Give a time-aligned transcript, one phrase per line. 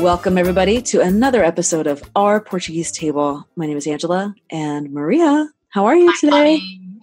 [0.00, 3.48] Welcome, everybody, to another episode of Our Portuguese Table.
[3.56, 5.48] My name is Angela and Maria.
[5.70, 6.60] How are you today?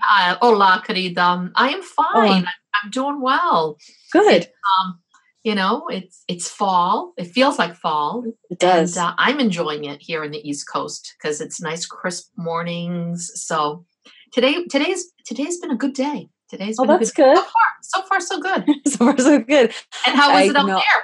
[0.09, 1.51] Uh, hola, querida.
[1.55, 2.45] I am fine.
[2.73, 3.77] I'm doing well.
[4.13, 4.43] Good.
[4.43, 4.99] It, um,
[5.43, 7.13] you know, it's it's fall.
[7.17, 8.23] It feels like fall.
[8.49, 8.95] It does.
[8.95, 13.29] And, uh, I'm enjoying it here in the East Coast because it's nice, crisp mornings.
[13.35, 13.85] So
[14.31, 16.29] today, today's today's been a good day.
[16.49, 17.35] Today's oh, been that's good.
[17.35, 17.43] good.
[17.43, 18.65] So far, so far, so good.
[18.87, 19.73] so far, so good.
[20.07, 21.03] And how was I it up there?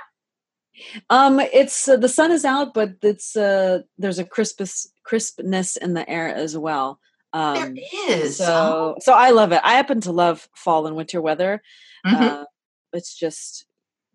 [1.09, 5.93] Um, it's uh, the sun is out, but it's uh, there's a crispness crispness in
[5.93, 6.99] the air as well.
[7.33, 8.37] Um, there is.
[8.37, 8.95] So oh.
[8.99, 9.61] so I love it.
[9.63, 11.61] I happen to love fall and winter weather.
[12.05, 12.23] Mm-hmm.
[12.23, 12.45] Uh,
[12.93, 13.65] it's just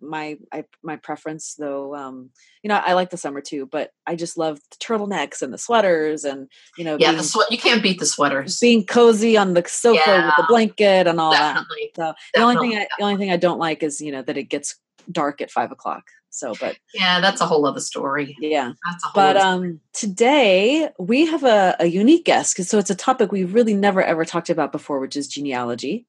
[0.01, 2.31] my I, my preference though um
[2.63, 5.59] you know i like the summer too but i just love the turtlenecks and the
[5.59, 9.37] sweaters and you know yeah being, the sweat you can't beat the sweaters being cozy
[9.37, 12.35] on the sofa yeah, with the blanket and all definitely, that so definitely.
[12.35, 14.45] the only thing I, the only thing i don't like is you know that it
[14.45, 14.77] gets
[15.11, 16.05] dark at five o'clock
[16.37, 18.37] so, but yeah, that's a whole other story.
[18.39, 19.15] Yeah, that's a whole.
[19.15, 23.45] But um, today we have a, a unique guest because so it's a topic we
[23.45, 26.07] really never ever talked about before, which is genealogy,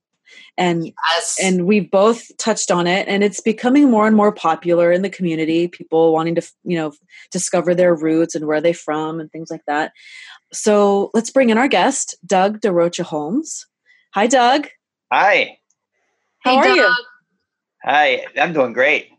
[0.58, 1.38] and yes.
[1.42, 5.10] and we've both touched on it, and it's becoming more and more popular in the
[5.10, 5.70] community.
[5.70, 6.92] People wanting to you know
[7.32, 9.94] discover their roots and where they're from and things like that.
[10.52, 13.66] So let's bring in our guest, Doug da Rocha Holmes.
[14.14, 14.68] Hi, Doug.
[15.10, 15.58] Hi.
[16.40, 16.76] How hey, are Doug.
[16.76, 16.96] you?
[17.86, 19.12] Hi, I'm doing great.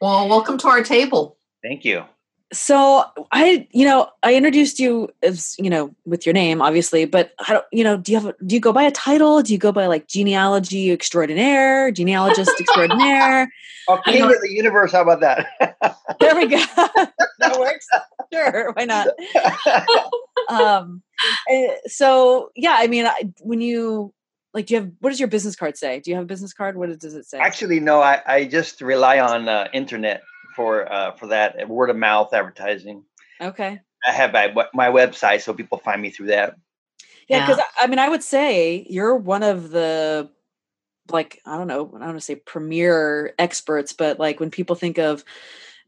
[0.00, 1.38] Well, welcome to our table.
[1.62, 2.04] Thank you.
[2.52, 7.32] So I, you know, I introduced you as, you know, with your name, obviously, but
[7.48, 9.42] I don't, you know, do you have, do you go by a title?
[9.42, 13.50] Do you go by like genealogy extraordinaire, genealogist extraordinaire?
[13.86, 14.92] Oh, king of the universe.
[14.92, 15.46] How about that?
[16.18, 16.56] there we go.
[17.38, 17.86] that works.
[18.32, 18.72] Sure.
[18.72, 19.08] Why not?
[20.48, 21.02] um,
[21.50, 24.14] eh, so yeah, I mean, I, when you,
[24.54, 26.00] like do you have what does your business card say?
[26.00, 26.76] Do you have a business card?
[26.76, 27.38] What does it say?
[27.38, 30.22] Actually no i, I just rely on uh, internet
[30.54, 33.04] for uh, for that uh, word of mouth advertising.
[33.40, 33.80] Okay.
[34.06, 36.56] I have my, my website so people find me through that.
[37.28, 37.64] Yeah because yeah.
[37.80, 40.30] I, I mean i would say you're one of the
[41.10, 44.76] like i don't know i don't want to say premier experts but like when people
[44.76, 45.24] think of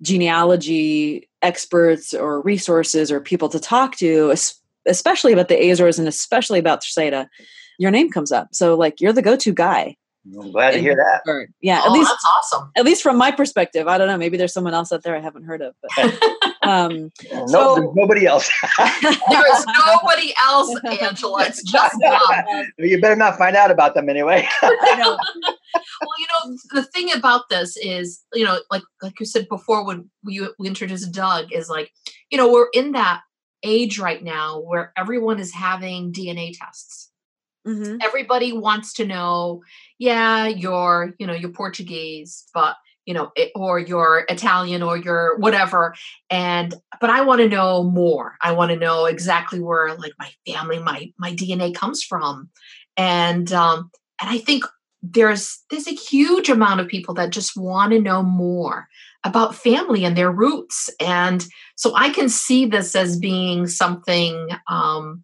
[0.01, 4.33] genealogy experts or resources or people to talk to
[4.87, 7.29] especially about the azores and especially about Terceira,
[7.79, 8.49] your name comes up.
[8.53, 9.97] So like you're the go-to guy.
[10.39, 11.49] I'm glad to hear that.
[11.61, 12.73] Yeah, oh, at least that's awesome.
[12.77, 14.17] At least from my perspective, I don't know.
[14.17, 15.75] Maybe there's someone else out there I haven't heard of.
[15.83, 18.51] But, um, no, so, nobody else.
[18.79, 21.45] there is nobody else, Angela.
[21.47, 22.73] It's just one.
[22.79, 24.49] You better not find out about them anyway.
[24.63, 25.19] well,
[26.19, 30.11] you know, the thing about this is, you know, like like you said before when
[30.25, 31.93] we, we introduced Doug, is like,
[32.31, 33.21] you know, we're in that
[33.63, 37.06] age right now where everyone is having DNA tests
[37.67, 37.97] Mm-hmm.
[38.03, 39.63] Everybody wants to know,
[39.99, 45.39] yeah, you're, you know, you're Portuguese, but you know, it, or you're Italian or you're
[45.39, 45.95] whatever.
[46.29, 48.37] And but I want to know more.
[48.43, 52.51] I want to know exactly where like my family, my my DNA comes from.
[52.97, 53.91] And um
[54.21, 54.65] and I think
[55.03, 58.89] there's there's a huge amount of people that just want to know more
[59.25, 60.91] about family and their roots.
[61.01, 61.45] And
[61.77, 65.23] so I can see this as being something um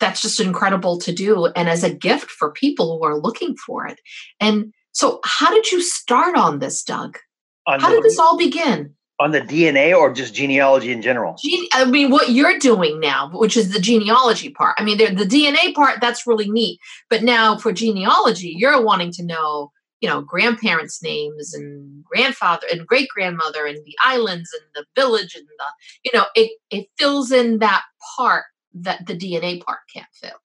[0.00, 3.86] that's just incredible to do and as a gift for people who are looking for
[3.86, 4.00] it.
[4.40, 7.18] And so, how did you start on this, Doug?
[7.66, 8.94] On how the, did this all begin?
[9.20, 11.36] On the DNA or just genealogy in general?
[11.40, 14.74] Gene, I mean, what you're doing now, which is the genealogy part.
[14.78, 16.78] I mean, the DNA part, that's really neat.
[17.10, 19.70] But now for genealogy, you're wanting to know,
[20.00, 25.34] you know, grandparents' names and grandfather and great grandmother and the islands and the village
[25.34, 25.64] and the,
[26.04, 27.82] you know, it, it fills in that
[28.16, 28.44] part
[28.84, 30.38] that the DNA part can't fill?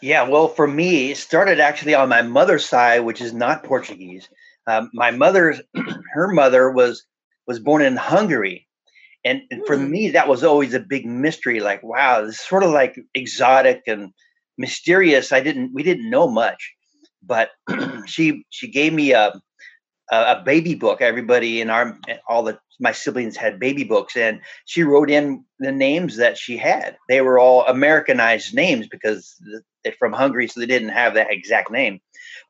[0.00, 4.28] Yeah, well, for me, it started actually on my mother's side, which is not Portuguese.
[4.66, 5.60] Um, my mother's,
[6.12, 7.04] her mother was
[7.46, 8.66] was born in Hungary,
[9.24, 9.88] and, and for mm.
[9.88, 11.60] me, that was always a big mystery.
[11.60, 14.12] Like, wow, this is sort of like exotic and
[14.58, 15.32] mysterious.
[15.32, 16.74] I didn't, we didn't know much,
[17.22, 17.50] but
[18.06, 19.32] she she gave me a
[20.10, 21.00] a baby book.
[21.00, 25.72] Everybody in our all the my siblings had baby books, and she wrote in the
[25.72, 26.96] names that she had.
[27.08, 29.34] They were all Americanized names because
[29.82, 32.00] they're from Hungary, so they didn't have that exact name.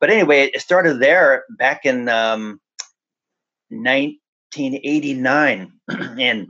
[0.00, 2.60] But anyway, it started there back in um,
[3.70, 6.18] 1989, and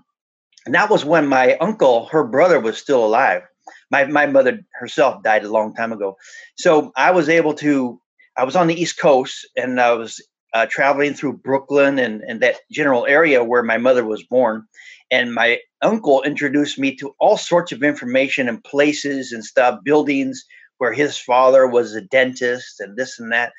[0.66, 3.42] and that was when my uncle, her brother, was still alive.
[3.90, 6.16] My my mother herself died a long time ago,
[6.56, 8.00] so I was able to.
[8.36, 10.20] I was on the East Coast, and I was
[10.54, 14.64] uh, traveling through Brooklyn and and that general area where my mother was born,
[15.10, 20.44] and my uncle introduced me to all sorts of information and places and stuff, buildings
[20.78, 23.52] where his father was a dentist and this and that.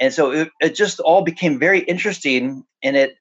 [0.00, 2.64] And so it, it just all became very interesting.
[2.82, 3.14] And it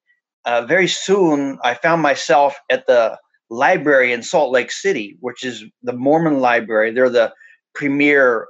[0.46, 3.20] uh, very soon I found myself at the
[3.50, 6.92] library in Salt Lake City, which is the Mormon library.
[6.92, 7.34] They're the
[7.76, 8.48] premier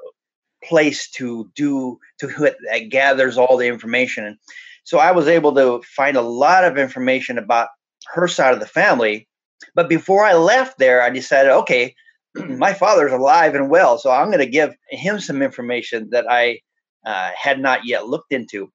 [0.63, 4.25] place to do to that gathers all the information.
[4.25, 4.37] And
[4.83, 7.69] so I was able to find a lot of information about
[8.13, 9.27] her side of the family.
[9.75, 11.95] But before I left there, I decided, okay,
[12.35, 16.59] my father's alive and well, so I'm going to give him some information that I
[17.05, 18.71] uh, had not yet looked into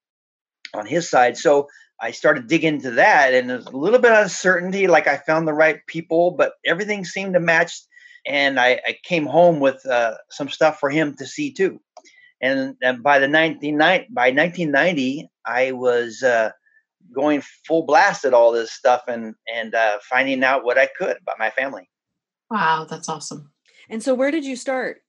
[0.74, 1.36] on his side.
[1.36, 1.68] So
[2.00, 4.86] I started digging into that, and there's a little bit of uncertainty.
[4.86, 7.80] Like I found the right people, but everything seemed to match.
[8.26, 11.80] And I, I came home with uh, some stuff for him to see too.
[12.40, 16.50] And, and by the 19, by 1990, I was uh,
[17.12, 21.16] going full blast at all this stuff and and uh, finding out what I could
[21.18, 21.88] about my family.
[22.50, 23.50] Wow, that's awesome.
[23.88, 25.02] And so, where did you start?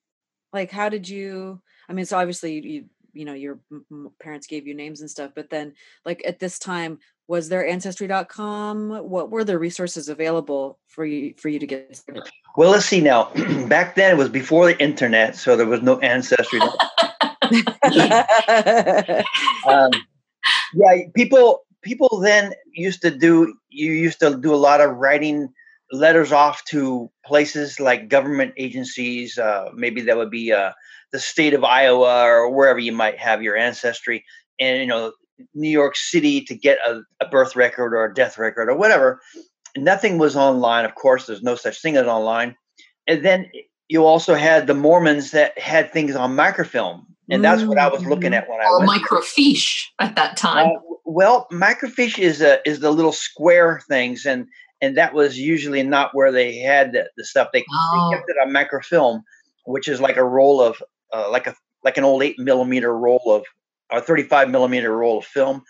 [0.54, 1.62] Like, how did you?
[1.90, 3.60] I mean, so obviously you you know your
[4.20, 5.74] parents gave you names and stuff, but then
[6.06, 8.90] like at this time, was there ancestry.com?
[8.90, 12.24] What were the resources available for you for you to get started?
[12.56, 13.26] Well, let's see now.
[13.68, 16.60] Back then, it was before the internet, so there was no ancestry.
[19.68, 19.92] um,
[20.74, 25.54] yeah, people people then used to do you used to do a lot of writing
[25.92, 30.72] letters off to places like government agencies uh, maybe that would be uh,
[31.14, 34.26] the state of iowa or wherever you might have your ancestry
[34.60, 35.14] and you know
[35.54, 39.22] new york city to get a, a birth record or a death record or whatever
[39.76, 42.56] nothing was online of course there's no such thing as online
[43.08, 43.50] and then
[43.88, 48.06] you also had the mormons that had things on microfilm and that's what I was
[48.06, 50.68] looking at when I or microfiche at that time.
[50.68, 54.48] Uh, well, microfiche is a is the little square things, and
[54.82, 57.50] and that was usually not where they had the, the stuff.
[57.52, 58.10] They, oh.
[58.10, 59.24] they, kept it on microfilm,
[59.66, 60.82] which is like a roll of
[61.14, 63.44] uh, like a like an old eight millimeter roll of
[63.90, 65.64] or 35 millimeter roll of film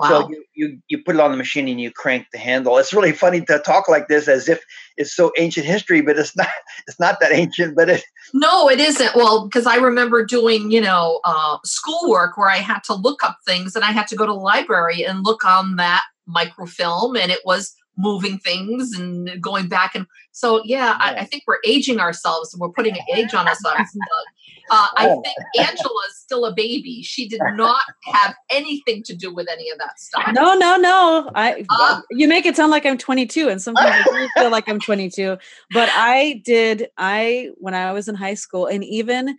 [0.00, 0.08] Wow.
[0.08, 2.78] So you, you you put it on the machine and you crank the handle.
[2.78, 4.64] It's really funny to talk like this as if
[4.96, 6.48] it's so ancient history, but it's not.
[6.88, 8.02] It's not that ancient, but it.
[8.32, 9.14] No, it isn't.
[9.14, 13.36] Well, because I remember doing you know uh, schoolwork where I had to look up
[13.46, 17.30] things and I had to go to the library and look on that microfilm, and
[17.30, 20.96] it was moving things and going back and so yeah, yeah.
[20.98, 23.90] I, I, think we're aging ourselves and we're putting an age on ourselves
[24.70, 25.22] uh, I oh.
[25.22, 27.02] think Angela is still a baby.
[27.02, 30.30] She did not have anything to do with any of that stuff.
[30.32, 31.30] No, no, no.
[31.34, 34.78] I uh, you make it sound like I'm 22, and sometimes I feel like I'm
[34.78, 35.36] 22.
[35.72, 36.88] But I did.
[36.96, 39.36] I when I was in high school, and even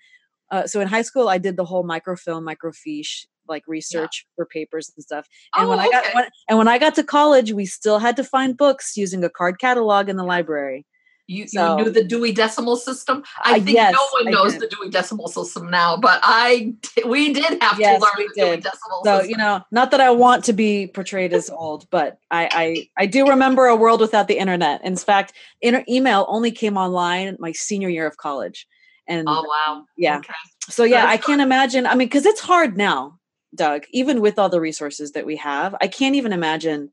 [0.52, 4.34] uh, so in high school, I did the whole microfilm, microfiche like research yeah.
[4.36, 5.28] for papers and stuff.
[5.56, 8.16] And oh, when I got when, and when I got to college, we still had
[8.16, 10.88] to find books using a card catalog in the library.
[11.28, 13.24] You, so, you knew the Dewey Decimal System.
[13.46, 16.74] I think yes, no one knows the Dewey Decimal System now, but I
[17.06, 19.30] we did have yes, to learn the Dewey Decimal so, System.
[19.30, 23.06] you know, not that I want to be portrayed as old, but I I, I
[23.06, 24.84] do remember a world without the internet.
[24.84, 25.32] In fact,
[25.62, 28.68] inter- email only came online my senior year of college.
[29.08, 30.18] And oh wow, yeah.
[30.18, 30.34] Okay.
[30.70, 31.86] So yeah, I can't imagine.
[31.86, 33.20] I mean, because it's hard now,
[33.56, 33.84] Doug.
[33.92, 36.92] Even with all the resources that we have, I can't even imagine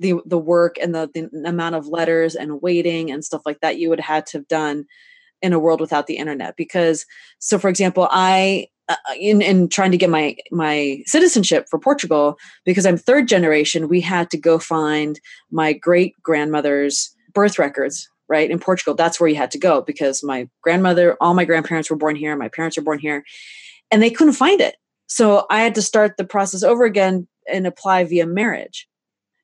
[0.00, 3.78] the the work and the, the amount of letters and waiting and stuff like that
[3.78, 4.86] you would have had to have done
[5.42, 7.06] in a world without the internet because
[7.38, 12.36] so for example i uh, in, in trying to get my my citizenship for portugal
[12.64, 15.20] because i'm third generation we had to go find
[15.50, 20.24] my great grandmother's birth records right in portugal that's where you had to go because
[20.24, 23.22] my grandmother all my grandparents were born here my parents were born here
[23.90, 27.66] and they couldn't find it so i had to start the process over again and
[27.66, 28.88] apply via marriage.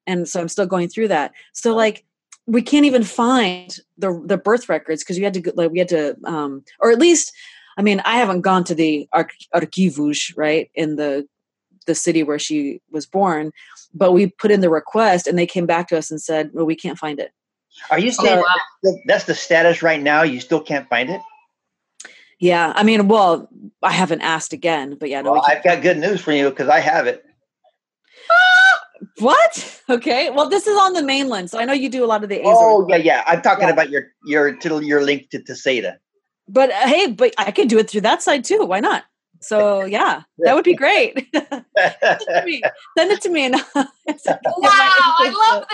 [0.07, 1.33] And so i'm still going through that.
[1.52, 2.05] So like
[2.47, 5.88] we can't even find the the birth records because we had to like we had
[5.88, 7.33] to um or at least
[7.79, 11.29] i mean i haven't gone to the arquivos right in the
[11.87, 13.52] the city where she was born
[13.95, 16.67] but we put in the request and they came back to us and said well
[16.67, 17.33] we can't find it.
[17.90, 18.93] Are you oh, saying wow.
[19.07, 21.21] that's the status right now you still can't find it
[22.40, 23.49] yeah i mean well
[23.82, 26.68] i haven't asked again but yeah no, well, i've got good news for you because
[26.68, 27.25] i have it
[29.18, 29.82] what?
[29.88, 30.30] Okay.
[30.30, 32.40] Well, this is on the mainland, so I know you do a lot of the.
[32.40, 32.56] Azores.
[32.59, 33.25] Oh yeah, yeah.
[33.26, 33.73] I'm talking yeah.
[33.73, 35.99] about your your to your link to Terceira.
[36.49, 38.64] But uh, hey, but I could do it through that side too.
[38.64, 39.04] Why not?
[39.40, 41.28] So yeah, that would be great.
[41.35, 42.62] Send it to me.
[42.99, 43.44] Send it to me.
[43.47, 43.94] And wow,
[44.66, 45.64] I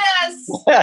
[0.67, 0.81] love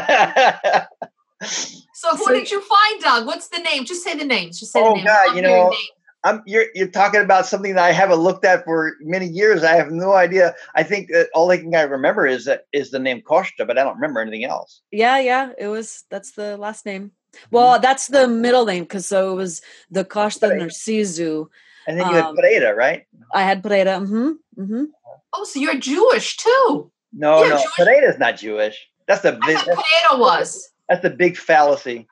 [1.42, 1.83] this.
[2.04, 3.26] So who So- did you find, Doug?
[3.26, 3.86] What's the name?
[3.86, 4.60] Just say the names.
[4.60, 5.06] Just say Oh, the name.
[5.06, 5.90] God, I love you know, names.
[6.26, 9.64] I'm you're you're talking about something that I haven't looked at for many years.
[9.64, 10.56] I have no idea.
[10.74, 13.78] I think that all I can I remember is that is the name Costa, but
[13.78, 14.82] I don't remember anything else.
[14.92, 15.50] yeah, yeah.
[15.58, 17.12] It was that's the last name.
[17.52, 20.62] Well, that's the middle name because so it was the Costa Right.
[20.62, 21.48] Narciso.
[21.88, 23.04] And then you had Um, Pereira, right?
[23.34, 24.00] I had Pereira.
[24.00, 24.30] Mm-hmm.
[24.62, 24.84] Mm-hmm.
[25.36, 26.90] Oh, so you're Jewish too.
[27.12, 28.78] No, Yeah, no, Jewish- Pereira's not Jewish.
[29.08, 30.70] That's the I big, thought that's, potato was.
[30.90, 32.08] That's the big fallacy.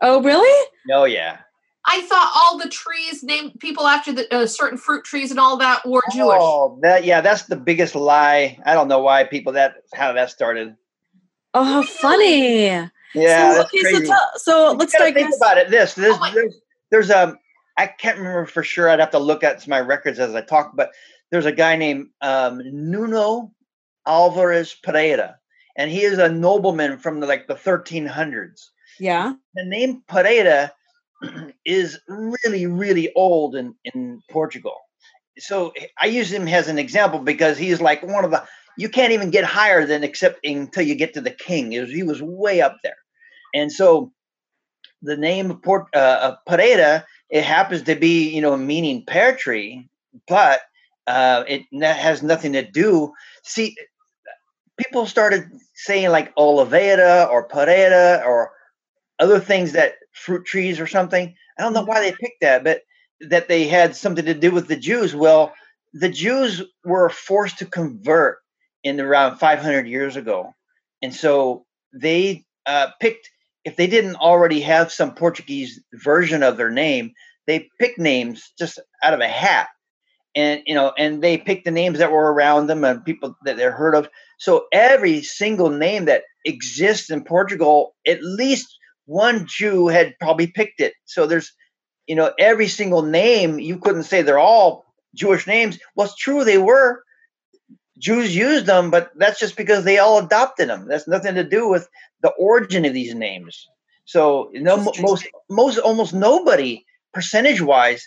[0.00, 0.68] Oh, really?
[0.92, 1.38] Oh, yeah.
[1.86, 5.58] I thought all the trees named people after the uh, certain fruit trees and all
[5.58, 6.38] that were Jewish.
[6.40, 8.58] Oh, that yeah, that's the biggest lie.
[8.64, 10.74] I don't know why people that how that started.
[11.52, 12.68] Oh, how funny.
[13.14, 14.06] Yeah, so, okay, crazy.
[14.06, 15.24] so tell, so You let's gotta digress.
[15.24, 15.70] think about it.
[15.70, 16.56] This, this, Oh my- there's,
[16.90, 17.36] there's um,
[17.98, 18.88] can't remember for sure.
[18.88, 20.72] I'd have to look at my records as I talk.
[20.74, 20.90] But
[21.30, 23.52] there's a guy named um, Nuno
[24.08, 25.36] Álvares Pereira,
[25.76, 28.68] and he is a nobleman from the, like the 1300s.
[28.98, 29.34] Yeah.
[29.54, 30.72] The name Pereira
[31.64, 34.76] is really, really old in in Portugal.
[35.38, 38.44] So I use him as an example because he's like one of the.
[38.76, 41.78] You can't even get higher than except until you get to the king.
[41.80, 42.96] Was, he was way up there,
[43.54, 44.12] and so
[45.02, 49.34] the name of Port, uh, uh, Pereira it happens to be you know meaning pear
[49.34, 49.88] tree,
[50.28, 50.60] but
[51.06, 53.12] uh, it has nothing to do.
[53.42, 53.76] See,
[54.78, 58.52] people started saying like Oliveira or Pereira or
[59.18, 61.34] other things that fruit trees or something.
[61.58, 62.82] I don't know why they picked that, but
[63.20, 65.14] that they had something to do with the Jews.
[65.14, 65.52] Well,
[65.92, 68.38] the Jews were forced to convert
[68.82, 70.52] in around 500 years ago,
[71.02, 73.30] and so they uh, picked.
[73.64, 77.12] If they didn't already have some Portuguese version of their name,
[77.46, 79.68] they picked names just out of a hat,
[80.34, 83.56] and you know, and they picked the names that were around them and people that
[83.56, 84.08] they're heard of.
[84.38, 88.66] So every single name that exists in Portugal, at least
[89.06, 90.94] one Jew had probably picked it.
[91.04, 91.52] So there's,
[92.06, 95.78] you know, every single name, you couldn't say they're all Jewish names.
[95.94, 97.02] Well, it's true, they were.
[97.98, 100.88] Jews used them, but that's just because they all adopted them.
[100.88, 101.88] That's nothing to do with
[102.22, 103.66] the origin of these names.
[104.04, 108.06] So, you know, most, most, almost nobody, percentage wise,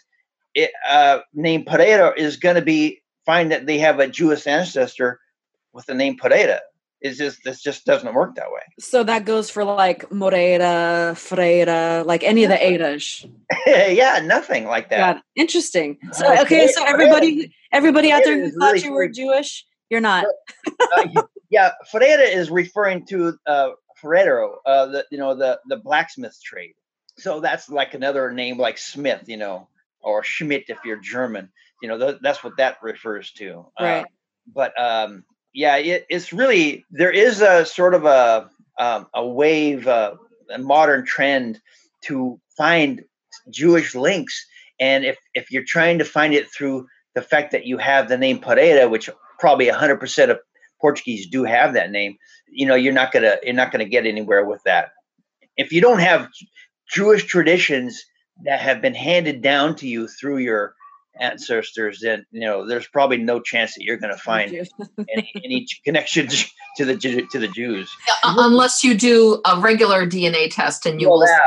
[0.57, 5.19] it, uh, named Pereira is going to be find that they have a Jewish ancestor
[5.71, 6.61] with the name Pereira.
[6.99, 8.61] It's just this just doesn't work that way.
[8.79, 13.29] So that goes for like Moreira, Freira, like any of the Eiras.
[13.67, 15.21] yeah, nothing like that.
[15.35, 15.99] Interesting.
[16.11, 19.63] So Uh, okay, so Freira- everybody, everybody out there who thought really you were Jewish,
[19.91, 20.25] you're not.
[20.97, 21.21] Uh,
[21.51, 26.73] yeah, Ferreira is referring to uh, Ferrero, uh, the you know the the blacksmith trade.
[27.19, 29.67] So that's like another name like Smith, you know,
[30.01, 31.49] or Schmidt if you're German.
[31.81, 33.65] You know, th- that's what that refers to.
[33.79, 34.05] Uh, Right.
[34.53, 35.23] but um,
[35.53, 38.49] yeah, it, it's really there is a sort of a
[38.79, 40.15] um, a wave, uh,
[40.53, 41.59] a modern trend
[42.05, 43.03] to find
[43.49, 44.45] Jewish links,
[44.79, 48.17] and if if you're trying to find it through the fact that you have the
[48.17, 50.39] name Pereira, which probably 100% of
[50.79, 52.15] Portuguese do have that name,
[52.49, 54.89] you know, you're not gonna you're not gonna get anywhere with that.
[55.57, 56.27] If you don't have
[56.89, 58.03] Jewish traditions
[58.45, 60.73] that have been handed down to you through your
[61.19, 64.53] ancestors, then you know there's probably no chance that you're going to find
[65.09, 66.27] any, any connection
[66.77, 66.95] to the
[67.31, 67.89] to the Jews.
[68.23, 71.27] Uh, unless you do a regular DNA test and you Well, will.
[71.27, 71.39] yeah,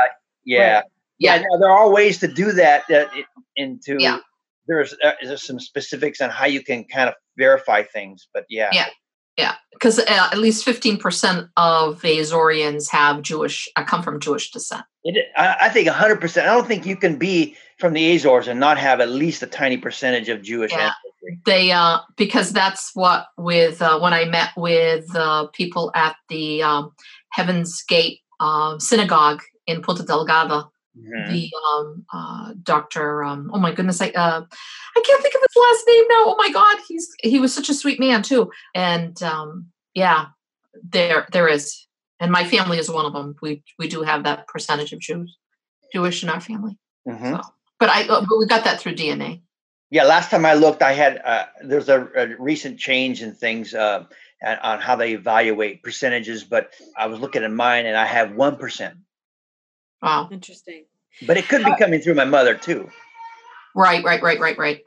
[0.45, 0.83] yeah, Right.
[1.19, 1.35] yeah.
[1.35, 1.43] Yeah.
[1.51, 2.83] no, there are ways to do that.
[2.89, 3.09] That
[3.55, 4.19] into Yeah.
[4.67, 8.69] there's uh, there's some specifics on how you can kind of verify things, but yeah,
[8.73, 8.87] Yeah.
[9.41, 14.19] Yeah, because uh, at least fifteen percent of the Azorians have Jewish, uh, come from
[14.19, 14.83] Jewish descent.
[15.03, 16.43] It, I, I think 100%.
[16.43, 19.47] I don't think you can be from the Azores and not have at least a
[19.47, 20.91] tiny percentage of Jewish Yeah.
[20.91, 21.39] ancestry.
[21.45, 26.61] They, uh, because that's what with uh, when I met with uh, people at the
[26.61, 26.91] um,
[27.31, 31.29] Heaven's Gate uh, synagogue in Ponta Delgada, Mhm.
[31.29, 33.23] the um, uh, Doctor.
[33.23, 34.43] Um, oh my goodness, I uh,
[34.95, 36.23] I can't think of his last name now.
[36.27, 38.51] Oh my God, he's he was such a sweet man too.
[38.75, 40.27] And um, yeah,
[40.83, 41.87] there there is,
[42.19, 43.35] and my family is one of them.
[43.41, 45.37] We we do have that percentage of Jews,
[45.93, 46.77] Jewish in our family.
[47.07, 47.41] Mhm.
[47.41, 49.41] So, but I uh, but we got that through DNA.
[49.91, 53.73] Yeah, last time I looked, I had uh, there's a, a recent change in things
[53.73, 54.05] uh,
[54.43, 58.33] on on how they evaluate percentages, but I was looking at mine and I have
[58.35, 58.95] one percent,
[60.01, 60.29] Wow.
[60.31, 60.85] Interesting.
[61.27, 62.89] but it could be coming through my mother too.
[63.75, 64.81] Right, right, right, right, right.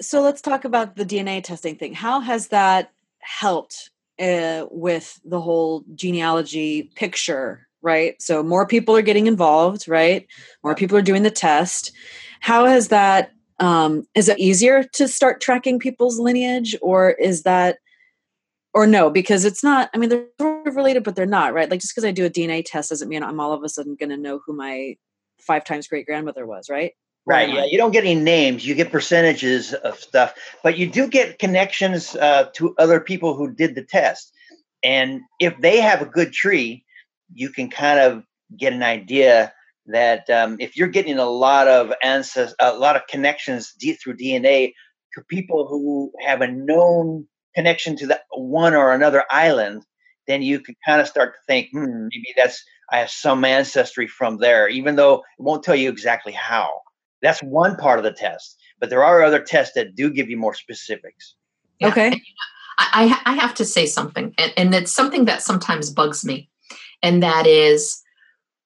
[0.00, 1.94] So let's talk about the DNA testing thing.
[1.94, 3.90] How has that helped
[4.20, 7.66] uh, with the whole genealogy picture?
[7.82, 8.20] Right.
[8.20, 9.88] So more people are getting involved.
[9.88, 10.26] Right.
[10.62, 11.92] More people are doing the test.
[12.40, 13.30] How has that
[13.60, 17.78] um, is it easier to start tracking people's lineage or is that
[18.74, 21.70] or no because it's not i mean they're sort of related but they're not right?
[21.70, 23.94] Like just because i do a dna test doesn't mean i'm all of a sudden
[23.94, 24.96] going to know who my
[25.40, 26.92] five times great grandmother was right?
[27.26, 31.08] Right yeah you don't get any names you get percentages of stuff but you do
[31.08, 34.32] get connections uh, to other people who did the test.
[34.82, 36.84] And if they have a good tree
[37.32, 38.24] you can kind of
[38.56, 39.52] get an idea
[39.86, 44.16] that um, if you're getting a lot of ancestors, a lot of connections d- through
[44.16, 44.72] DNA
[45.14, 49.84] to people who have a known connection to the one or another island,
[50.26, 54.06] then you can kind of start to think, hmm, maybe that's I have some ancestry
[54.06, 56.68] from there, even though it won't tell you exactly how.
[57.22, 60.36] That's one part of the test, but there are other tests that do give you
[60.36, 61.34] more specifics.
[61.80, 61.88] Yeah.
[61.88, 62.20] Okay.
[62.78, 66.50] I, I have to say something, and, and it's something that sometimes bugs me,
[67.02, 68.02] and that is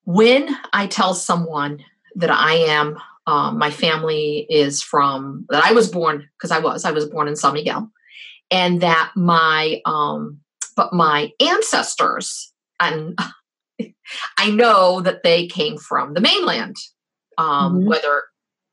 [0.04, 1.84] when I tell someone
[2.16, 6.84] that I am, um, my family is from, that I was born, because I was,
[6.86, 7.90] I was born in San Miguel,
[8.50, 10.38] and that my, um,
[10.76, 13.18] but my ancestors, and
[14.38, 16.76] I know that they came from the mainland,
[17.36, 17.88] um, mm-hmm.
[17.88, 18.22] whether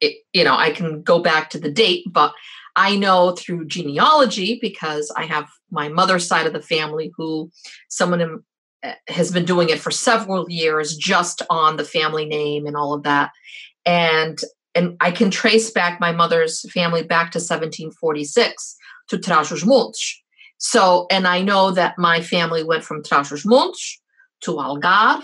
[0.01, 2.34] it, you know, I can go back to the date, but
[2.75, 7.50] I know through genealogy because I have my mother's side of the family who
[7.89, 8.44] someone
[9.08, 13.03] has been doing it for several years just on the family name and all of
[13.03, 13.32] that
[13.86, 14.39] and
[14.74, 18.75] and i can trace back my mother's family back to 1746
[19.07, 20.21] to Trás-os-Montes
[20.57, 24.01] so and i know that my family went from Trás-os-Montes
[24.41, 25.24] to algarve.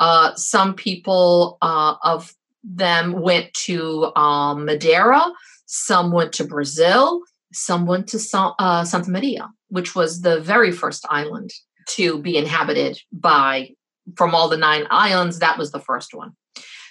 [0.00, 5.22] Uh, some people uh, of them went to um, madeira.
[5.66, 7.22] Some went to brazil.
[7.52, 11.50] Some went to Sa- uh, santa maria which was the very first island
[11.88, 13.70] to be inhabited by
[14.16, 16.32] from all the nine islands that was the first one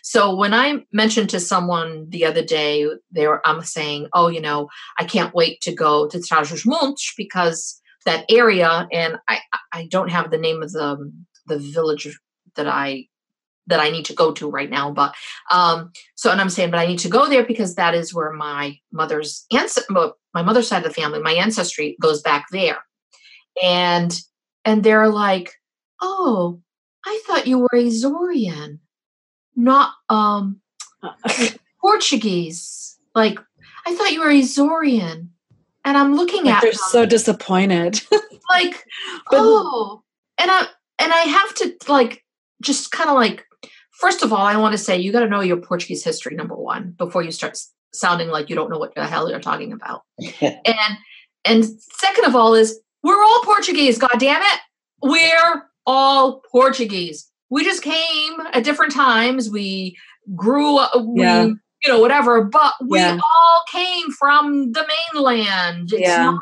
[0.03, 4.39] so when i mentioned to someone the other day they were i'm saying oh you
[4.39, 4.69] know
[4.99, 9.39] i can't wait to go to Trás-os-Montes because that area and i
[9.71, 11.11] i don't have the name of the
[11.47, 12.07] the village
[12.55, 13.05] that i
[13.67, 15.15] that i need to go to right now but
[15.49, 18.33] um so and i'm saying but i need to go there because that is where
[18.33, 19.95] my mother's ancestry
[20.33, 22.77] my mother's side of the family my ancestry goes back there.
[23.61, 24.19] And
[24.65, 25.53] and they're like,
[26.01, 26.61] "Oh,
[27.05, 28.79] I thought you were Azorian,
[29.55, 30.59] not um
[31.81, 32.97] Portuguese.
[33.15, 33.39] Like
[33.85, 35.29] I thought you were Azorian."
[35.85, 38.01] And I'm looking like at they're them, so disappointed.
[38.49, 38.85] like,
[39.29, 40.01] but, oh,
[40.37, 40.67] and I
[40.99, 42.23] and I have to like
[42.61, 43.45] just kind of like
[43.91, 46.55] first of all, I want to say you got to know your Portuguese history number
[46.55, 47.57] one before you start
[47.93, 50.03] sounding like you don't know what the hell you're talking about.
[50.41, 50.97] and
[51.45, 54.59] and second of all is we're all Portuguese, god damn it.
[55.01, 57.29] We're all Portuguese.
[57.53, 59.47] We just came at different times.
[59.47, 59.95] We
[60.35, 61.43] grew up, we, yeah.
[61.45, 63.19] you know, whatever, but we yeah.
[63.23, 65.93] all came from the mainland.
[65.93, 66.31] It's yeah.
[66.31, 66.41] not,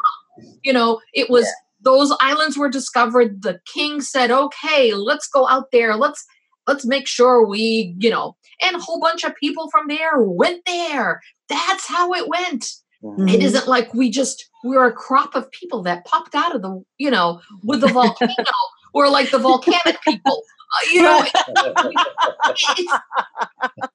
[0.64, 1.52] you know, it was yeah.
[1.82, 3.42] those islands were discovered.
[3.42, 5.98] The king said, okay, let's go out there.
[5.98, 6.26] Let's
[6.66, 10.62] let's make sure we, you know, and a whole bunch of people from there went
[10.66, 11.20] there.
[11.50, 12.68] That's how it went.
[13.04, 13.28] Mm-hmm.
[13.28, 16.82] It isn't like we just we're a crop of people that popped out of the
[17.00, 18.46] you know with the volcano.
[18.94, 20.42] we're like the volcanic people.
[20.94, 23.02] You know, it,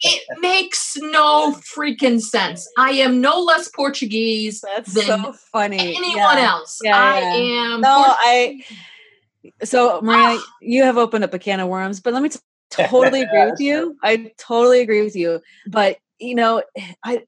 [0.01, 2.69] it, makes no freaking sense.
[2.79, 5.79] I am no less Portuguese That's than so funny.
[5.79, 6.51] anyone yeah.
[6.51, 6.79] else.
[6.83, 7.81] Yeah, I am.
[7.81, 8.65] No, Portuguese.
[8.71, 9.65] I.
[9.65, 12.39] So Maria, you have opened up a can of worms, but let me t-
[12.71, 13.97] totally agree with you.
[14.03, 15.41] I totally agree with you.
[15.67, 16.62] But you know,
[17.03, 17.23] I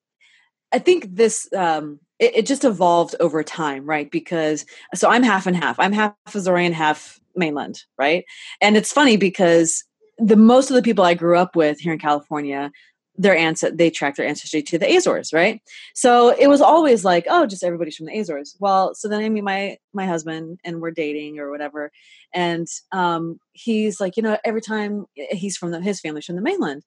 [0.72, 4.10] I think this um, it, it, just evolved over time, right?
[4.10, 5.78] Because so I'm half and half.
[5.78, 8.24] I'm half Azorean, half mainland, right?
[8.60, 9.84] And it's funny because
[10.18, 12.72] the most of the people I grew up with here in California,
[13.16, 15.60] their ancestors they track their ancestry to the Azores, right?
[15.94, 18.56] So it was always like, oh, just everybody's from the Azores.
[18.60, 21.90] Well, so then I meet my my husband and we're dating or whatever,
[22.32, 26.42] and um, he's like, you know, every time he's from the, his family's from the
[26.42, 26.82] mainland.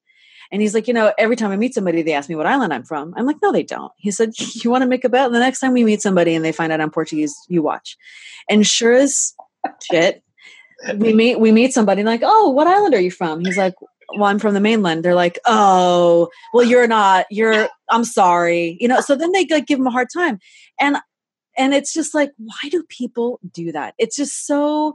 [0.50, 2.72] And he's like, you know, every time I meet somebody, they ask me what island
[2.72, 3.14] I'm from.
[3.16, 3.92] I'm like, no, they don't.
[3.96, 5.30] He said, you want to make a bet?
[5.32, 7.96] The next time we meet somebody and they find out I'm Portuguese, you watch.
[8.48, 9.34] And sure as
[9.82, 10.22] shit,
[10.96, 13.44] we meet we meet somebody like, oh, what island are you from?
[13.44, 13.74] He's like,
[14.16, 15.04] well, I'm from the mainland.
[15.04, 17.26] They're like, oh, well, you're not.
[17.30, 17.68] You're.
[17.88, 18.76] I'm sorry.
[18.80, 19.00] You know.
[19.00, 20.38] So then they like give him a hard time,
[20.80, 20.96] and
[21.56, 23.94] and it's just like, why do people do that?
[23.98, 24.94] It's just so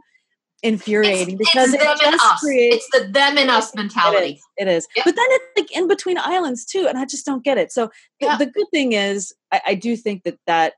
[0.63, 4.41] infuriating it's, because it's it just creates it's the them and us mentality.
[4.58, 4.88] It is, it is.
[4.96, 5.06] Yep.
[5.06, 7.72] but then it's like in between islands too, and I just don't get it.
[7.72, 7.88] So
[8.20, 8.38] the, yeah.
[8.38, 10.74] the good thing is, I, I, do think that that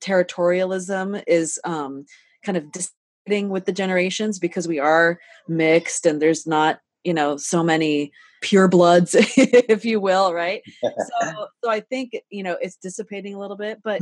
[0.00, 2.04] territorialism is um,
[2.44, 5.18] kind of disting with the generations because we are
[5.48, 10.62] mixed, and there's not you know so many pure bloods, if you will, right?
[10.82, 14.00] so, so I think you know it's dissipating a little bit, but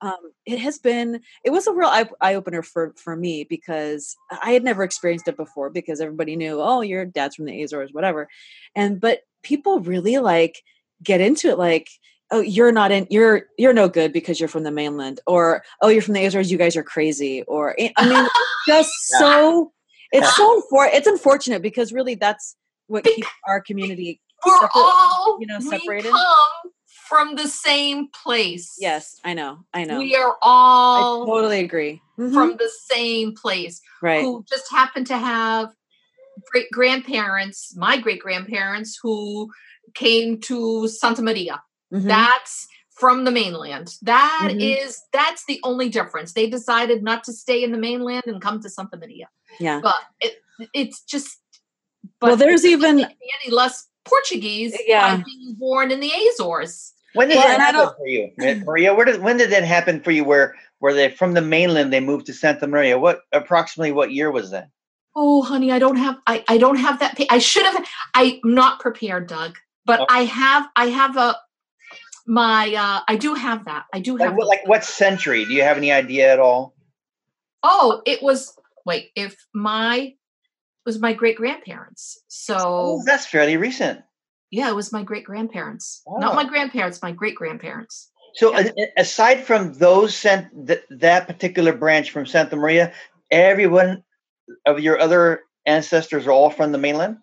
[0.00, 4.52] um, it has been it was a real eye, opener for for me because I
[4.52, 8.28] had never experienced it before because everybody knew oh your dad's from the Azores whatever,
[8.74, 10.62] and but people really like
[11.02, 11.88] get into it like
[12.30, 15.88] oh you're not in you're you're no good because you're from the mainland or oh
[15.88, 18.28] you're from the Azores you guys are crazy or eh, I mean
[18.68, 19.72] just so
[20.12, 22.56] it's so unfor- it's unfortunate because really that's
[22.86, 26.12] what keeps our community we're separate, all you know separated
[27.08, 28.76] from the same place.
[28.78, 29.64] Yes, I know.
[29.72, 29.98] I know.
[29.98, 32.02] We are all I totally agree.
[32.18, 32.34] Mm-hmm.
[32.34, 33.80] From the same place.
[34.02, 34.22] Right.
[34.22, 35.70] Who just happen to have
[36.50, 39.50] great grandparents, my great grandparents who
[39.94, 41.62] came to Santa Maria.
[41.92, 42.08] Mm-hmm.
[42.08, 43.94] That's from the mainland.
[44.02, 44.60] That mm-hmm.
[44.60, 46.32] is that's the only difference.
[46.32, 49.28] They decided not to stay in the mainland and come to Santa Maria.
[49.60, 49.80] Yeah.
[49.82, 50.36] But it,
[50.72, 51.38] it's just
[52.20, 55.22] well, there's even any less Portuguese yeah.
[55.24, 56.92] being born in the Azores.
[57.16, 58.30] When did well, that happen for you,
[58.64, 58.94] Maria?
[58.94, 60.24] Where did when did that happen for you?
[60.24, 62.98] Where where they from the mainland they moved to Santa Maria?
[62.98, 64.68] What approximately what year was that?
[65.14, 67.18] Oh, honey, I don't have I I don't have that.
[67.30, 67.86] I should have.
[68.14, 69.56] I'm not prepared, Doug.
[69.86, 70.06] But oh.
[70.10, 71.36] I have I have a
[72.26, 73.86] my uh I do have that.
[73.94, 75.44] I do have like what, like what century?
[75.46, 76.74] Do you have any idea at all?
[77.62, 80.14] Oh, it was wait, if my
[80.84, 82.22] was my great grandparents.
[82.28, 84.02] So oh, that's fairly recent.
[84.50, 86.02] Yeah, it was my great grandparents.
[86.06, 86.18] Oh.
[86.18, 88.10] Not my grandparents, my great grandparents.
[88.34, 88.70] So yeah.
[88.96, 92.92] aside from those sent th- that particular branch from Santa Maria,
[93.30, 94.04] everyone
[94.66, 97.18] of your other ancestors are all from the mainland?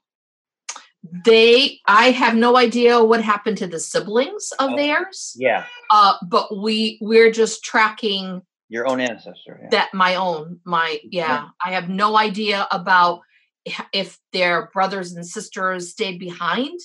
[1.25, 5.35] They I have no idea what happened to the siblings of oh, theirs.
[5.37, 5.65] Yeah.
[5.91, 9.59] Uh but we we're just tracking your own ancestor.
[9.63, 9.69] Yeah.
[9.69, 11.27] That my own, my yeah.
[11.27, 11.47] yeah.
[11.63, 13.21] I have no idea about
[13.93, 16.79] if their brothers and sisters stayed behind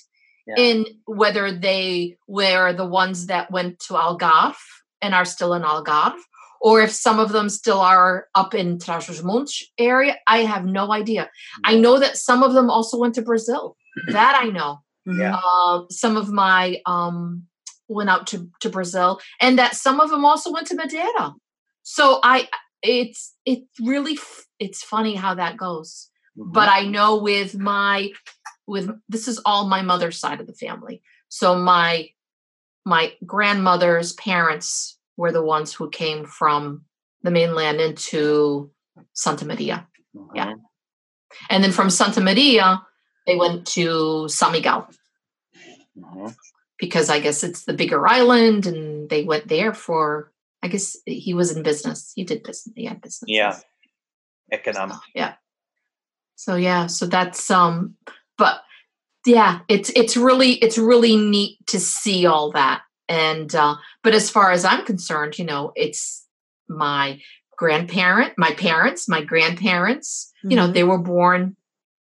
[0.49, 0.55] yeah.
[0.57, 4.57] in whether they were the ones that went to Algarve
[5.03, 6.19] and are still in Algarve,
[6.61, 10.17] or if some of them still are up in Trás-os-Montes area.
[10.27, 11.31] I have no idea.
[11.65, 13.77] I know that some of them also went to Brazil.
[14.09, 14.81] that I know.
[15.07, 15.39] Yeah.
[15.43, 17.47] Uh, some of my um,
[17.89, 21.35] went out to, to Brazil, and that some of them also went to Madeira.
[21.83, 22.49] So I,
[22.83, 24.19] it's it really
[24.59, 26.11] it's funny how that goes.
[26.39, 26.53] Mm-hmm.
[26.53, 28.11] But I know with my
[28.69, 31.03] with this is all my mother's side of the family.
[31.29, 32.11] So my
[32.85, 36.85] my grandmother's parents were the ones who came from
[37.23, 38.71] the mainland into
[39.15, 39.89] Santa Maria.
[40.15, 40.37] Mm-hmm.
[40.37, 40.55] Yeah.
[41.51, 42.83] And then from Santa Maria,
[43.27, 44.89] they went to San Miguel.
[45.99, 46.29] Mm-hmm.
[46.79, 50.31] Because I guess it's the bigger island and they went there for
[50.63, 52.13] I guess he was in business.
[52.15, 52.73] He did business.
[52.77, 53.29] He had business.
[53.29, 53.59] Yeah.
[54.53, 54.97] Economic.
[54.97, 55.35] So, yeah.
[56.39, 57.97] So yeah, so that's um
[58.39, 58.63] but
[59.27, 62.83] yeah, it's it's really it's really neat to see all that.
[63.09, 66.25] And uh but as far as I'm concerned, you know, it's
[66.69, 67.21] my
[67.57, 70.51] grandparent, my parents, my grandparents, mm-hmm.
[70.53, 70.73] you know, mm-hmm.
[70.73, 71.57] they were born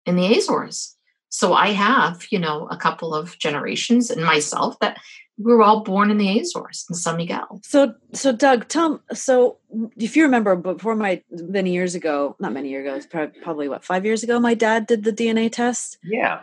[0.05, 0.95] in the Azores.
[1.29, 4.99] So I have, you know, a couple of generations and myself that
[5.39, 7.61] we were all born in the Azores in San Miguel.
[7.63, 9.59] So, so Doug, Tom, so
[9.97, 13.85] if you remember, before my many years ago, not many years ago, probably, probably what
[13.85, 15.99] five years ago, my dad did the DNA test.
[16.03, 16.41] Yeah.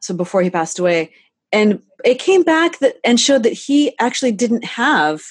[0.00, 1.12] So before he passed away,
[1.52, 5.22] and it came back that and showed that he actually didn't have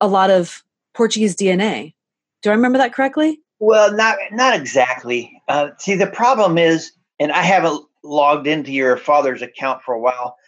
[0.00, 1.94] a lot of Portuguese DNA.
[2.42, 3.40] Do I remember that correctly?
[3.60, 5.40] Well, not not exactly.
[5.46, 10.00] Uh, see, the problem is, and I haven't logged into your father's account for a
[10.00, 10.39] while, but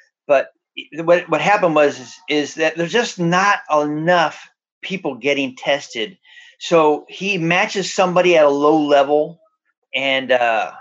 [0.96, 4.48] what what happened was is, is that there's just not enough
[4.82, 6.18] people getting tested.
[6.60, 9.40] So he matches somebody at a low level,
[9.94, 10.72] and uh,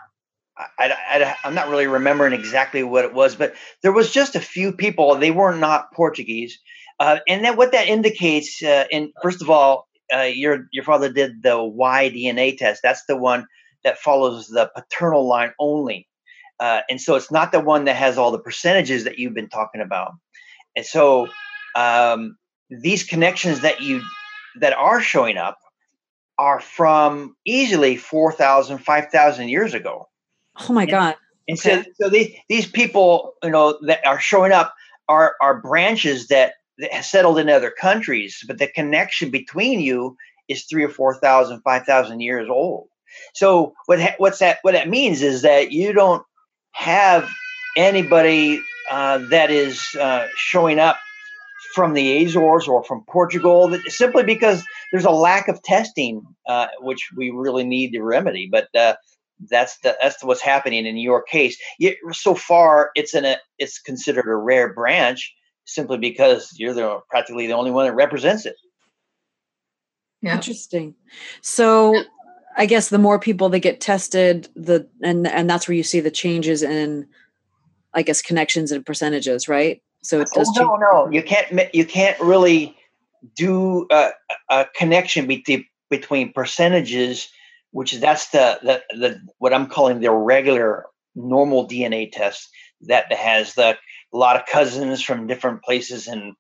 [0.78, 4.72] I, I'm not really remembering exactly what it was, but there was just a few
[4.72, 5.16] people.
[5.16, 6.60] They were not Portuguese,
[7.00, 11.12] uh, and then what that indicates, uh, and first of all, uh, your your father
[11.12, 12.82] did the Y DNA test.
[12.84, 13.46] That's the one
[13.84, 16.08] that follows the paternal line only.
[16.62, 19.50] Uh, and so it's not the one that has all the percentages that you've been
[19.50, 20.14] talking about.
[20.76, 21.28] And so
[21.76, 22.38] um,
[22.70, 24.02] these connections that you
[24.60, 25.58] that are showing up
[26.38, 30.08] are from easily 4,000, 5,000 years ago.
[30.60, 31.16] Oh my and, God.
[31.48, 31.84] And okay.
[31.84, 34.74] so, so these, these people, you know, that are showing up
[35.08, 40.18] are, are branches that, that have settled in other countries, but the connection between you
[40.48, 42.88] is three or 4,000, 5,000 years old.
[43.34, 44.60] So what what's that?
[44.62, 46.24] What that means is that you don't
[46.72, 47.30] have
[47.78, 50.98] anybody uh, that is uh, showing up
[51.74, 57.10] from the Azores or from Portugal, simply because there's a lack of testing, uh, which
[57.16, 58.50] we really need to remedy.
[58.52, 58.96] But uh,
[59.50, 61.58] that's the, that's what's happening in your case.
[61.80, 65.34] You, so far, it's in a it's considered a rare branch
[65.66, 68.56] simply because you're the practically the only one that represents it.
[70.22, 70.36] Yeah.
[70.36, 70.96] Interesting.
[71.42, 72.04] So
[72.58, 76.00] I guess the more people that get tested, the and and that's where you see
[76.00, 77.08] the changes in,
[77.94, 79.82] I guess, connections and percentages, right?
[80.04, 80.52] So it does.
[80.58, 81.74] Oh, no, no, you can't.
[81.74, 82.76] You can't really
[83.36, 84.12] do a,
[84.50, 87.30] a connection between between percentages,
[87.72, 90.86] which that's the, the the what I'm calling the regular
[91.16, 92.50] normal DNA test
[92.82, 93.78] that has the
[94.14, 96.34] a lot of cousins from different places and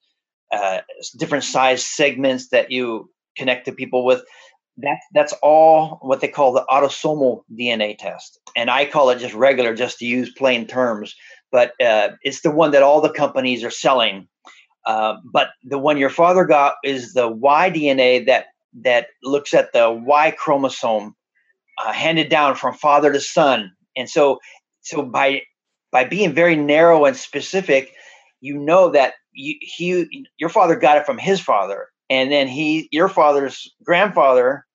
[0.52, 0.82] uh,
[1.18, 4.24] different size segments that you connect to people with.
[4.78, 9.34] That's that's all what they call the autosomal DNA test, and I call it just
[9.36, 11.16] regular, just to use plain terms.
[11.52, 14.28] But uh, it's the one that all the companies are selling.
[14.86, 18.48] Uh, but the one your father got is the Y DNA that
[18.84, 21.16] that looks at the Y chromosome
[21.84, 24.40] uh, handed down from father to son, and so
[24.82, 25.42] so by
[25.92, 27.94] by being very narrow and specific,
[28.42, 32.90] you know that you, he your father got it from his father, and then he
[32.92, 34.68] your father's grandfather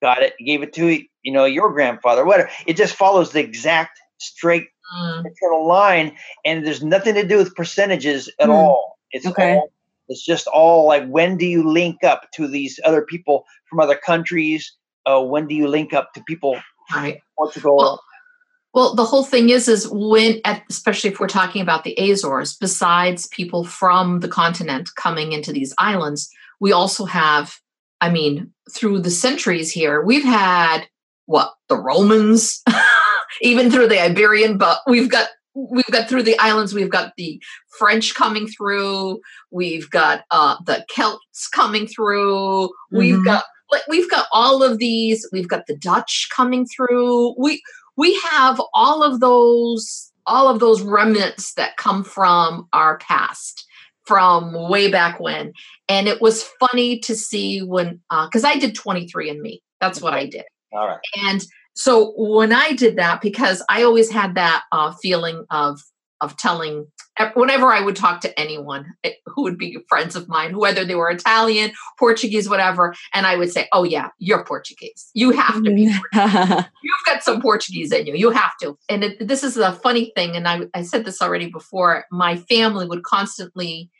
[0.00, 2.24] got it, gave it to you know your grandfather.
[2.24, 2.50] Whatever.
[2.66, 5.24] It just follows the exact straight mm.
[5.66, 8.54] line, and there's nothing to do with percentages at mm.
[8.54, 8.98] all.
[9.12, 9.54] It's okay.
[9.54, 9.70] All,
[10.08, 13.96] it's just all like when do you link up to these other people from other
[13.96, 14.72] countries?
[15.04, 16.58] Uh, when do you link up to people
[16.94, 17.20] right.
[17.36, 17.76] Portugal?
[17.76, 18.02] Well,
[18.74, 23.26] well, the whole thing is, is when, especially if we're talking about the Azores, besides
[23.28, 27.54] people from the continent coming into these islands, we also have,
[28.00, 30.88] I mean, through the centuries here, we've had
[31.26, 32.62] what the Romans,
[33.42, 37.42] even through the Iberian, but we've got we've got through the islands, we've got the
[37.78, 39.18] French coming through,
[39.50, 42.98] we've got uh, the Celts coming through, mm-hmm.
[42.98, 47.34] we've got like we've got all of these, we've got the Dutch coming through.
[47.38, 47.62] We
[47.96, 53.66] we have all of those all of those remnants that come from our past
[54.08, 55.52] from way back when
[55.88, 60.24] and it was funny to see when because uh, i did 23andMe that's what i
[60.24, 61.44] did all right and
[61.74, 65.78] so when i did that because i always had that uh, feeling of
[66.20, 66.86] of telling
[67.34, 70.94] whenever I would talk to anyone eh, who would be friends of mine, whether they
[70.94, 75.10] were Italian, Portuguese, whatever, and I would say, "Oh yeah, you're Portuguese.
[75.14, 75.82] You have to be.
[76.12, 78.14] You've got some Portuguese in you.
[78.14, 81.22] You have to." And it, this is a funny thing, and I, I said this
[81.22, 82.04] already before.
[82.10, 83.90] My family would constantly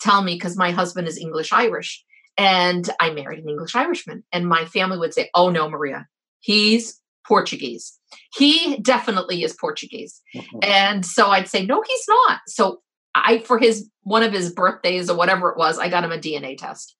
[0.00, 2.04] tell me because my husband is English Irish,
[2.36, 6.06] and I married an English Irishman, and my family would say, "Oh no, Maria,
[6.40, 7.96] he's Portuguese.
[8.34, 10.20] He definitely is Portuguese.
[10.34, 10.58] Mm-hmm.
[10.62, 12.40] And so I'd say, no, he's not.
[12.46, 12.80] So
[13.14, 16.18] I, for his one of his birthdays or whatever it was, I got him a
[16.18, 16.96] DNA test.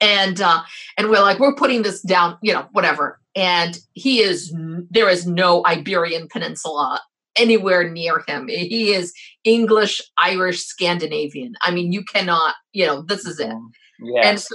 [0.00, 0.62] And uh,
[0.96, 3.20] and we're like, we're putting this down, you know, whatever.
[3.36, 4.54] And he is
[4.88, 7.02] there is no Iberian Peninsula
[7.36, 8.48] anywhere near him.
[8.48, 9.12] He is
[9.44, 11.54] English, Irish, Scandinavian.
[11.62, 13.54] I mean, you cannot, you know, this is it.
[14.00, 14.28] Yeah.
[14.28, 14.54] And so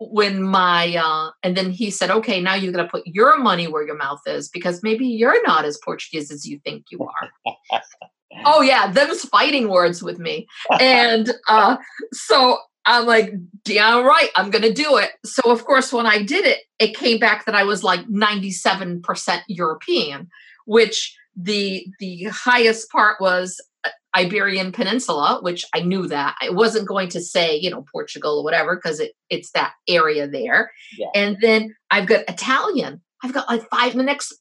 [0.00, 3.66] when my uh and then he said okay now you're going to put your money
[3.66, 7.52] where your mouth is because maybe you're not as portuguese as you think you are
[8.44, 10.46] oh yeah them's fighting words with me
[10.78, 11.76] and uh
[12.12, 13.32] so i'm like
[13.66, 16.96] yeah right i'm going to do it so of course when i did it it
[16.96, 20.28] came back that i was like 97% european
[20.64, 23.60] which the the highest part was
[24.16, 26.34] Iberian Peninsula, which I knew that.
[26.42, 30.26] I wasn't going to say, you know, Portugal or whatever, because it, it's that area
[30.26, 30.72] there.
[30.96, 31.06] Yeah.
[31.14, 33.00] And then I've got Italian.
[33.22, 34.34] I've got like five, the next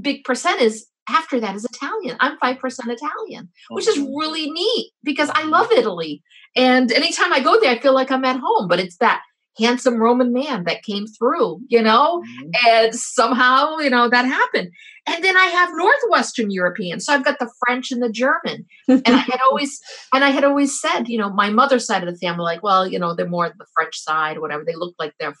[0.00, 2.16] big percent is after that is Italian.
[2.20, 4.14] I'm 5% Italian, which is mm-hmm.
[4.14, 6.22] really neat because I love Italy.
[6.54, 9.22] And anytime I go there, I feel like I'm at home, but it's that
[9.58, 12.50] handsome Roman man that came through, you know, mm-hmm.
[12.68, 14.70] and somehow, you know, that happened.
[15.06, 17.00] And then I have Northwestern European.
[17.00, 18.66] So I've got the French and the German.
[18.88, 19.80] and I had always,
[20.14, 22.86] and I had always said, you know, my mother's side of the family, like, well,
[22.86, 24.64] you know, they're more the French side, whatever.
[24.64, 25.34] They look like they're,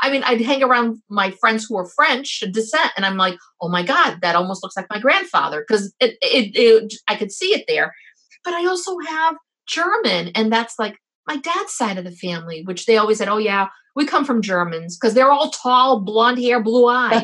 [0.00, 3.68] I mean, I'd hang around my friends who are French descent, and I'm like, oh
[3.68, 7.54] my God, that almost looks like my grandfather because it, it, it, I could see
[7.54, 7.94] it there.
[8.42, 9.36] But I also have
[9.68, 13.38] German, and that's like my dad's side of the family, which they always said, oh,
[13.38, 17.22] yeah, we come from Germans because they're all tall, blonde hair, blue eyes,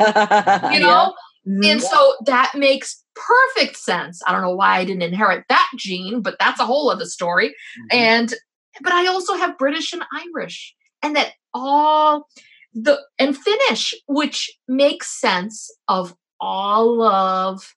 [0.72, 1.14] you know?
[1.46, 1.52] Yeah.
[1.52, 1.64] Mm-hmm.
[1.64, 4.22] And so that makes perfect sense.
[4.26, 7.48] I don't know why I didn't inherit that gene, but that's a whole other story.
[7.48, 7.96] Mm-hmm.
[7.96, 8.34] And,
[8.82, 12.28] but I also have British and Irish, and that all
[12.72, 17.74] the, and Finnish, which makes sense of all of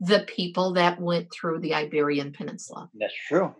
[0.00, 2.90] the people that went through the Iberian Peninsula.
[2.98, 3.54] That's true.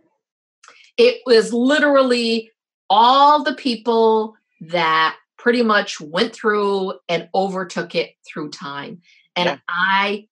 [0.97, 2.51] It was literally
[2.91, 9.01] all the people that pretty much went through and overtook it through time.
[9.35, 9.59] And Yeah.
[9.69, 10.29] I,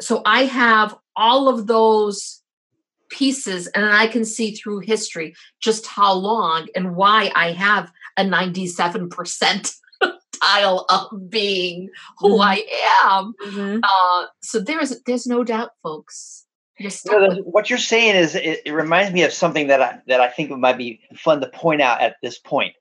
[0.00, 2.42] so I have all of those
[3.08, 8.22] pieces and I can see through history just how long and why I have a
[8.24, 9.74] 97%
[10.40, 12.44] tile of being who Mhm.
[12.44, 12.66] I
[13.04, 13.34] am.
[13.44, 13.80] Mhm.
[13.82, 16.46] Uh, so there's there's no doubt, folks.
[17.06, 20.28] Know, what you're saying is it, it reminds me of something that I that I
[20.28, 22.74] think might be fun to point out at this point.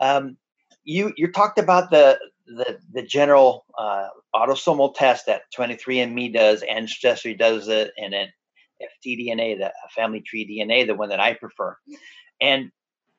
[0.00, 0.36] Um,
[0.84, 6.70] you you talked about the the the general uh, autosomal test that 23andMe does, and
[6.78, 8.28] Ancestry does it, and then
[8.82, 11.76] FTDNA, the family tree DNA, the one that I prefer,
[12.40, 12.70] and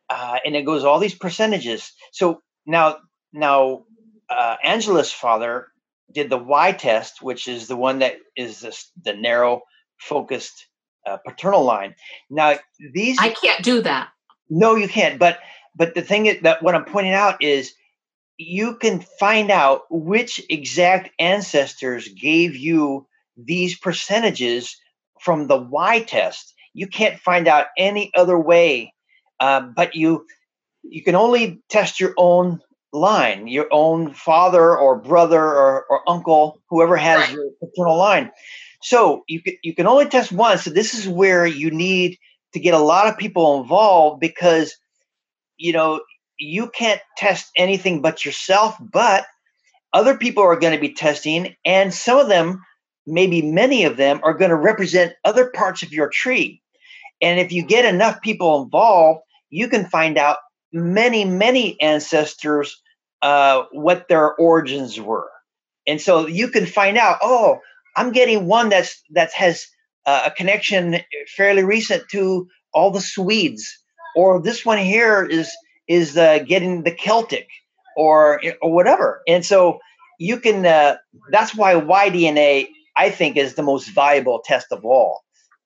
[0.09, 1.93] uh, and it goes all these percentages.
[2.11, 2.97] So now
[3.33, 3.85] now
[4.29, 5.67] uh, Angela's father
[6.11, 9.61] did the Y test, which is the one that is the, s- the narrow
[9.99, 10.67] focused
[11.05, 11.95] uh, paternal line.
[12.29, 12.55] Now
[12.93, 14.09] these I can't do that.
[14.49, 15.19] no, you can't.
[15.19, 15.39] But
[15.75, 17.73] but the thing is that what I'm pointing out is
[18.37, 23.07] you can find out which exact ancestors gave you
[23.37, 24.77] these percentages
[25.21, 26.53] from the Y test.
[26.73, 28.93] You can't find out any other way.
[29.39, 30.25] Uh, but you
[30.83, 32.61] you can only test your own
[32.93, 37.33] line, your own father or brother or, or uncle, whoever has Right.
[37.33, 38.31] your paternal line.
[38.81, 40.63] So you can you can only test once.
[40.63, 42.17] So this is where you need
[42.53, 44.75] to get a lot of people involved because
[45.57, 46.01] you know
[46.37, 49.25] you can't test anything but yourself but
[49.93, 52.63] other people are going to be testing and some of them
[53.05, 56.61] maybe many of them are going to represent other parts of your tree
[57.21, 60.37] and if you get enough people involved you can find out
[60.71, 62.81] many many ancestors
[63.21, 65.29] uh, what their origins were
[65.85, 67.59] and so you can find out oh
[67.99, 69.65] i'm getting one that's that has
[70.05, 70.97] uh, a connection
[71.37, 73.77] fairly recent to all the Swedes,
[74.15, 75.49] or this one here is
[75.87, 77.47] is uh, getting the Celtic,
[77.95, 79.21] or or whatever.
[79.27, 79.79] And so
[80.19, 80.65] you can.
[80.65, 80.97] Uh,
[81.31, 85.21] that's why Y-DNA I think is the most valuable test of all.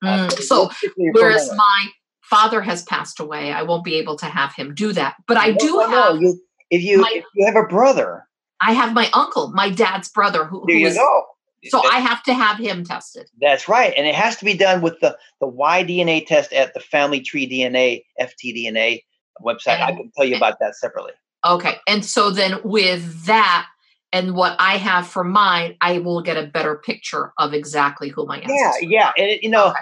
[0.06, 0.70] Uh, Mm, so
[1.12, 1.88] whereas my
[2.22, 5.16] father has passed away, I won't be able to have him do that.
[5.28, 6.22] But I No, do no, no, have.
[6.22, 8.28] you, if you my- if you have a brother,
[8.60, 10.96] I have my uncle, my dad's brother, who, who you is.
[10.96, 11.26] go.
[11.70, 13.30] So I have to have him tested.
[13.40, 16.80] That's right, and it has to be done with the the Y-DNA test at the
[16.80, 19.04] Family Tree DNA FTDNA
[19.42, 19.82] website.
[19.82, 21.14] I can tell you about that separately.
[21.46, 21.76] Okay.
[21.88, 23.68] And so then with that
[24.12, 28.26] and what I have for mine, I will get a better picture of exactly who
[28.26, 29.24] my ancestors yeah, yeah.
[29.24, 29.80] and you know, Okay.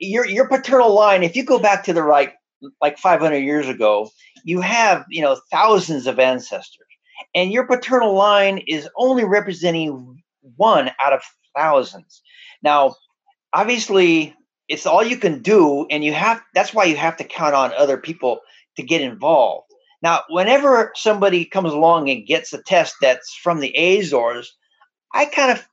[0.00, 1.22] your your paternal line.
[1.22, 2.32] If you go back to the right,
[2.82, 4.10] like 500 years ago,
[4.44, 6.86] you have you know thousands of ancestors,
[7.34, 10.17] and your paternal line is only representing
[10.56, 11.22] one out of
[11.56, 12.22] thousands.
[12.62, 12.96] Now,
[13.52, 14.34] obviously,
[14.68, 16.42] it's all you can do, and you have.
[16.54, 18.40] That's why you have to count on other people
[18.76, 19.66] to get involved.
[20.02, 24.56] Now, whenever somebody comes along and gets a test that's from the Azores,
[25.12, 25.66] I kind of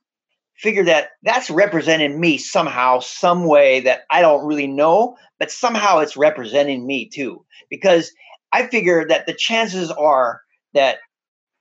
[0.56, 5.98] figure that that's representing me somehow, some way that I don't really know, but somehow
[5.98, 7.44] it's representing me too.
[7.70, 8.10] Because
[8.52, 10.40] I figure that the chances are
[10.72, 10.98] that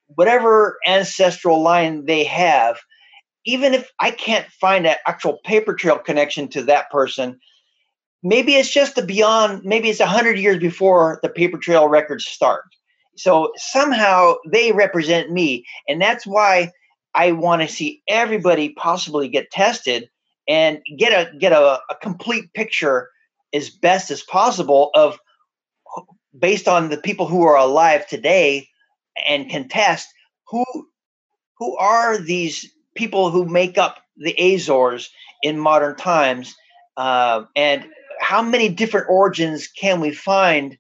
[0.07, 2.79] whatever ancestral line they have,
[3.45, 7.39] even if I can't find an actual paper trail connection to that person,
[8.23, 12.25] maybe it's just the beyond, maybe it's a hundred years before the paper trail records
[12.25, 12.65] start.
[13.17, 15.65] So somehow they represent me.
[15.87, 16.71] And that's why
[17.13, 20.09] I want to see everybody possibly get tested
[20.47, 23.09] and get a get a, a complete picture
[23.53, 25.17] as best as possible of
[26.37, 28.67] based on the people who are alive today
[29.25, 30.07] and can test
[30.49, 30.65] who
[31.57, 35.09] who are these people who make up the Azores
[35.43, 36.55] in modern times
[36.97, 37.85] uh, and
[38.19, 40.77] how many different origins can we find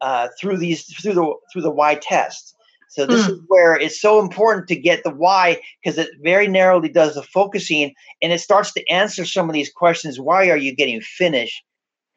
[0.00, 2.56] uh, through these through the through the Y test
[2.88, 3.32] so this Hmm.
[3.32, 7.22] is where it's so important to get the why because it very narrowly does the
[7.22, 10.18] focusing and it starts to answer some of these questions.
[10.18, 11.62] Why are you getting Finnish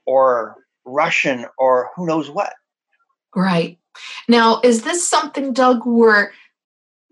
[0.05, 2.53] or Russian or who knows what?
[3.35, 3.77] Right.
[4.29, 6.31] Now, is this something, Doug, where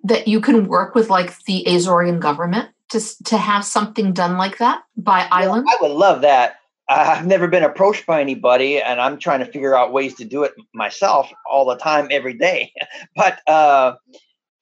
[0.03, 4.57] that you can work with like the Azorean government to to have something done like
[4.60, 5.67] that by island?
[5.69, 6.57] I would love that.
[6.89, 10.43] I've never been approached by anybody, and I'm trying to figure out ways to do
[10.43, 12.71] it myself all the time, every day.
[13.15, 13.95] But uh,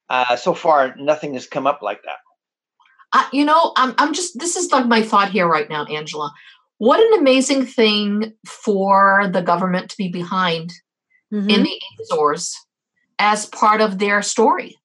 [0.09, 2.17] uh, so far, nothing has come up like that.
[3.13, 6.33] I, you know, I'm I'm just this is like my thought here right now, Angela.
[6.77, 10.73] What an amazing thing for the government to be behind
[11.33, 11.49] Mhm.
[11.49, 12.53] in the Azores
[13.19, 14.75] as part of their story.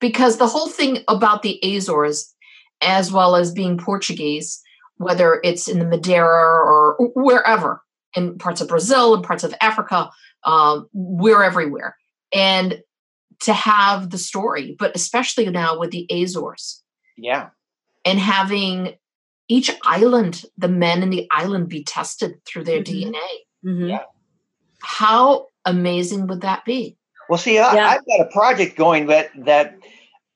[0.00, 2.34] Because the whole thing about the Azores,
[2.82, 4.60] as well as being Portuguese,
[4.98, 7.82] whether it's in the Madeira or wherever,
[8.14, 10.10] in parts of Brazil and parts of Africa,
[10.44, 11.96] um, we're everywhere.
[12.32, 12.82] And
[13.42, 16.82] to have the story, but especially now with the Azores.
[17.18, 17.48] Yeah.
[18.04, 18.94] and having
[19.48, 22.84] each island, the men in the island, be tested through their Mhm.
[22.84, 23.46] DNA.
[23.64, 23.88] Mhm.
[23.90, 24.04] Yeah.
[24.80, 26.96] How amazing would that be?
[27.28, 27.88] Well, see, I, Yeah.
[27.88, 29.78] I've got a project going that that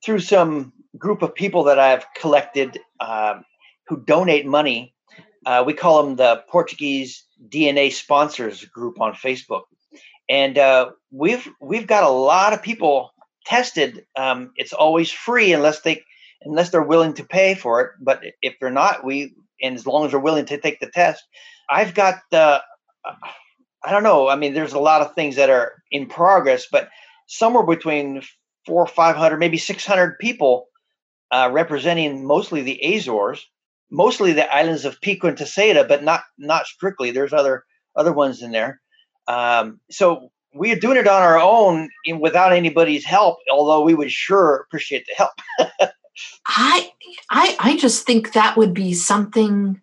[0.03, 3.45] through some group of people that I've collected um,
[3.87, 4.93] who donate money.
[5.45, 9.63] Uh, we call them the Portuguese DNA sponsors group on Facebook,
[10.29, 13.11] and uh, we've we've got a lot of people
[13.45, 14.05] tested.
[14.15, 16.03] Um, it's always free unless they
[16.43, 17.91] unless they're willing to pay for it.
[17.99, 21.23] But if they're not, we and as long as they're willing to take the test,
[21.69, 22.61] I've got the.
[23.83, 24.29] I don't know.
[24.29, 26.89] I mean, there's a lot of things that are in progress, but
[27.27, 28.21] somewhere between
[28.65, 30.67] four or five hundred, maybe six hundred people
[31.31, 33.47] uh, representing mostly the Azores,
[33.89, 37.11] mostly the islands of Pico and Terceira, but not not strictly.
[37.11, 37.63] There's other
[37.95, 38.81] other ones in there.
[39.27, 43.37] Um, so we are doing it on our own in, without anybody's help.
[43.51, 45.91] Although we would sure appreciate the help.
[46.47, 46.91] I
[47.29, 49.81] I I just think that would be something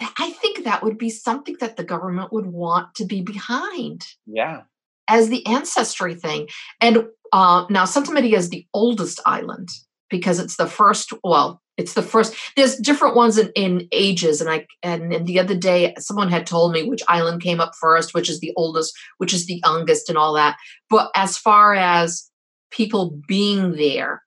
[0.00, 4.62] I think that would be something that the government would want to be behind yeah.
[5.08, 6.48] as the ancestry thing.
[6.80, 9.68] And uh, now Santa Maria is the oldest island
[10.08, 11.12] because it's the first.
[11.22, 12.34] Well, it's the first.
[12.56, 16.46] There's different ones in, in ages, and I and, and the other day someone had
[16.46, 20.08] told me which island came up first, which is the oldest, which is the youngest,
[20.08, 20.56] and all that.
[20.88, 22.28] But as far as
[22.70, 24.22] people being there,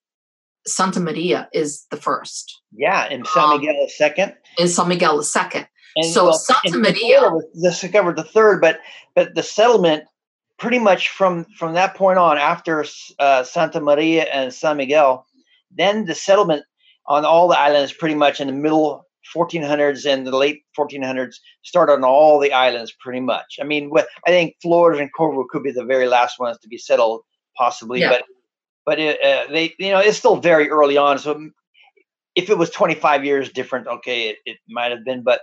[0.66, 4.36] Santa Maria is the first, Yeah, and San Um, Miguel is second.
[4.58, 5.68] and San Miguel the second.
[5.96, 8.80] And So Santa and Maria- was discovered the third, but
[9.16, 10.06] but the settlement
[10.58, 12.86] pretty much from from that point on, after
[13.20, 15.26] uh, Santa Maria and San Miguel,
[15.72, 16.64] then the settlement
[17.08, 19.06] on all the islands, pretty much in the middle
[19.36, 23.58] 1400s and the late 1400s, started on all the islands, pretty much.
[23.60, 23.92] I mean,
[24.26, 27.22] I think Florida and Corvo could be the very last ones to be settled,
[27.58, 28.10] possibly, Yeah.
[28.10, 28.24] but
[28.86, 31.50] but it, uh, they you know it's still very early on, so
[32.36, 35.42] if it was 25 years different, okay, it, it might have been, but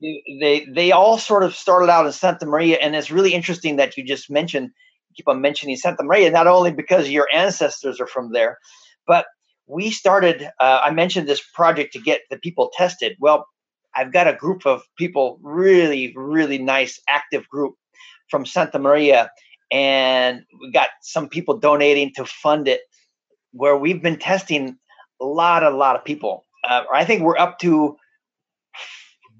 [0.00, 3.96] they they all sort of started out in Santa Maria, and it's really interesting that
[3.96, 4.70] you just mentioned
[5.16, 8.58] keep on mentioning Santa Maria, not only because your ancestors are from there,
[9.06, 9.26] but
[9.66, 10.48] we started.
[10.60, 13.16] Uh, I mentioned this project to get the people tested.
[13.20, 13.46] Well,
[13.94, 17.74] I've got a group of people, really, really nice, active group
[18.28, 19.30] from Santa Maria,
[19.72, 22.82] and we got some people donating to fund it,
[23.52, 24.76] where we've been testing
[25.20, 26.44] a lot, a lot of people.
[26.68, 27.96] Uh, I think we're up to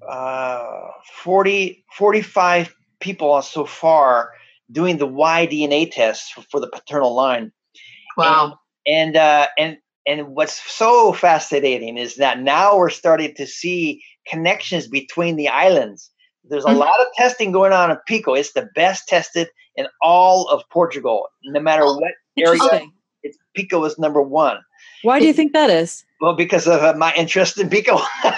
[0.09, 0.87] uh,
[1.21, 4.31] 40, 45 people so far
[4.71, 7.51] doing the Y DNA test for the paternal line.
[8.17, 8.59] Wow.
[8.87, 14.87] And uh, and and what's so fascinating is that now we're starting to see connections
[14.87, 16.09] between the islands.
[16.43, 16.79] There's a Mhm.
[16.79, 18.33] lot of testing going on in Pico.
[18.33, 22.87] It's the best tested in all of Portugal, no matter Oh, what area.
[23.23, 24.57] It's Pico is number one.
[25.03, 26.03] Why do you think that is?
[26.19, 27.97] Well, because of uh, my interest in Pico.
[28.23, 28.35] see,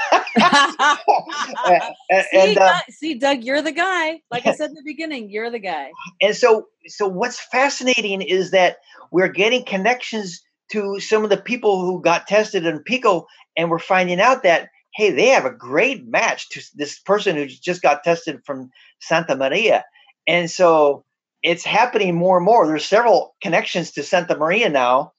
[2.34, 4.22] and, uh, Doug- see, Doug, you're the guy.
[4.32, 5.92] Like I said in the beginning, you're the guy.
[6.22, 8.78] and so so what's fascinating is that
[9.12, 13.26] we're getting connections to some of the people who got tested in pico
[13.58, 17.46] and we're finding out that hey they have a great match to this person who
[17.46, 18.70] just got tested from
[19.00, 19.84] santa maria
[20.28, 21.04] and so
[21.50, 25.12] it's happening more and more there's several connections to santa maria now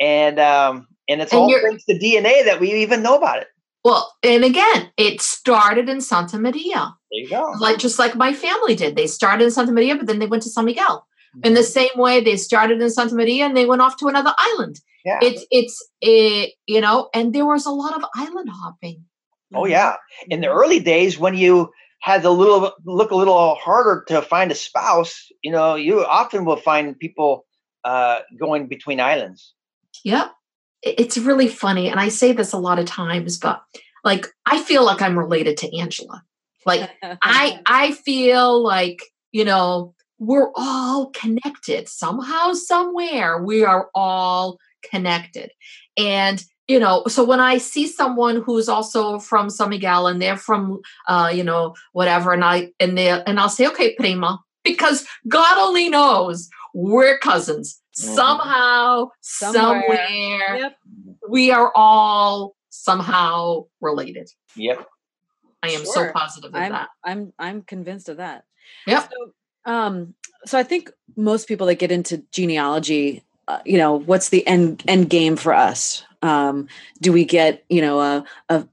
[0.00, 3.48] and um and it's And all thanks to dna that we even know about it
[3.86, 6.80] Well, and again, it started in Santa Maria,
[7.10, 8.96] there you go like just like my family did.
[8.96, 11.06] They started in Santa Maria, but then they went to San Miguel.
[11.44, 14.34] In the same way, they started in Santa Maria and they went off to another
[14.48, 14.76] island.
[15.04, 19.04] yeah It's it's it, you know, and there was a lot of island hopping.
[19.54, 19.92] Oh yeah.
[20.32, 21.70] In the early days when you
[22.00, 26.44] had a little look a little harder to find a spouse, you know, you often
[26.44, 27.46] will find people
[27.84, 29.54] uh, going between islands.
[30.04, 30.32] Yep.
[30.82, 31.88] It's really funny.
[31.88, 33.62] And I say this a lot of times, but
[34.04, 36.22] like I feel like I'm related to Angela.
[36.64, 43.42] Like I I feel like, you know, we're all connected somehow somewhere.
[43.42, 44.58] We are all
[44.90, 45.50] connected.
[45.96, 50.36] And you know, so when I see someone who's also from San Miguel and they're
[50.36, 55.06] from uh, you know, whatever, and I and they and I'll say, okay, prima, because
[55.28, 57.80] God only knows we're cousins.
[57.98, 58.14] Mhm.
[58.14, 59.82] Somehow, Somewhere.
[59.82, 60.76] somewhere, Yep.
[61.30, 64.28] we are all somehow related.
[64.54, 64.86] Yep.
[65.62, 66.88] I am so positive of I'm that.
[67.04, 68.44] I'm I'm convinced of that.
[68.86, 69.10] Yep.
[69.10, 70.14] So, um,
[70.44, 74.82] so I think most people that get into genealogy, uh, you know, what's the end
[74.86, 76.04] end game for us?
[76.26, 76.68] Um,
[77.00, 78.66] do we get you know a a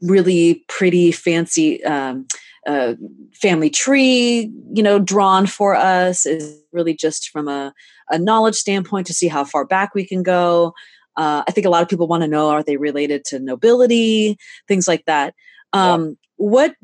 [0.00, 2.26] really pretty fancy um,
[2.66, 2.94] uh,
[3.32, 6.26] family tree, you know, drawn for us?
[6.26, 7.74] Is really just from a
[8.10, 10.74] a knowledge standpoint to see how far back we can go?
[11.16, 14.38] Uh, I think a lot of people want to know are they related to nobility,
[14.66, 15.34] things like that.
[15.72, 16.14] Um, yeah.
[16.36, 16.74] What?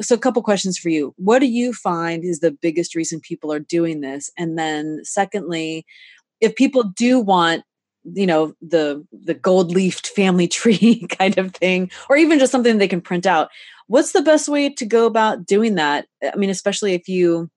[0.00, 1.14] So, a couple questions for you.
[1.16, 4.30] What do you find is the biggest reason people are doing this?
[4.36, 5.86] And then, secondly,
[6.40, 7.64] if people do want
[8.12, 12.78] you know the the gold leafed family tree kind of thing or even just something
[12.78, 13.50] they can print out
[13.88, 17.50] what's the best way to go about doing that i mean especially if you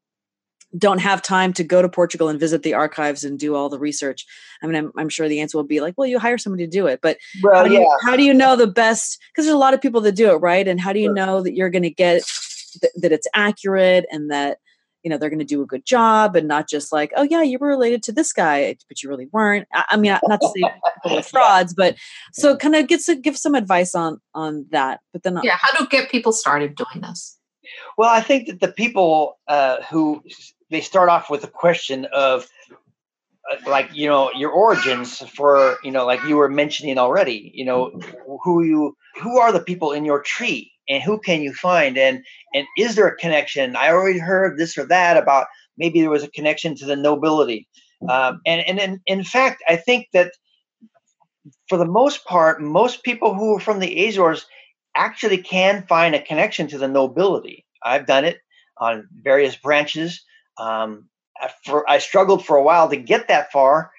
[0.77, 3.79] don't have time to go to Portugal and visit the archives and do all the
[3.79, 4.25] research.
[4.61, 6.69] I mean, I'm, I'm sure the answer will be like, well, you hire somebody to
[6.69, 6.99] do it.
[7.01, 9.19] But well, how, do you, how do you know the best?
[9.31, 10.67] Because there's a lot of people that do it, right?
[10.67, 11.15] And how do you sure.
[11.15, 12.23] know that you're going to get
[12.81, 14.59] th- that it's accurate and that
[15.03, 17.41] you know they're going to do a good job and not just like, oh yeah,
[17.41, 19.67] you were related to this guy, but you really weren't.
[19.73, 20.61] I, I mean, not to say
[21.03, 21.95] people are frauds, but
[22.33, 25.01] so kind of get to give some advice on on that.
[25.13, 27.37] But then, yeah, how to get people started doing this.
[27.97, 30.23] Well, I think that the people uh, who
[30.69, 32.47] they start off with a question of
[33.51, 37.65] uh, like you know your origins for you know like you were mentioning already you
[37.65, 37.91] know
[38.43, 41.97] who you who are the people in your tree and who can you find?
[41.97, 42.23] And
[42.53, 43.75] and is there a connection?
[43.75, 47.67] I already heard this or that about maybe there was a connection to the nobility.
[48.07, 50.31] Um, and and in, in fact i think that
[51.67, 54.45] for the most part most people who are from the azores
[54.95, 57.65] actually can find a connection to the nobility.
[57.83, 58.39] I've done it
[58.77, 60.23] on various branches.
[60.57, 61.09] Um,
[61.63, 63.91] for, I struggled for a while to get that far,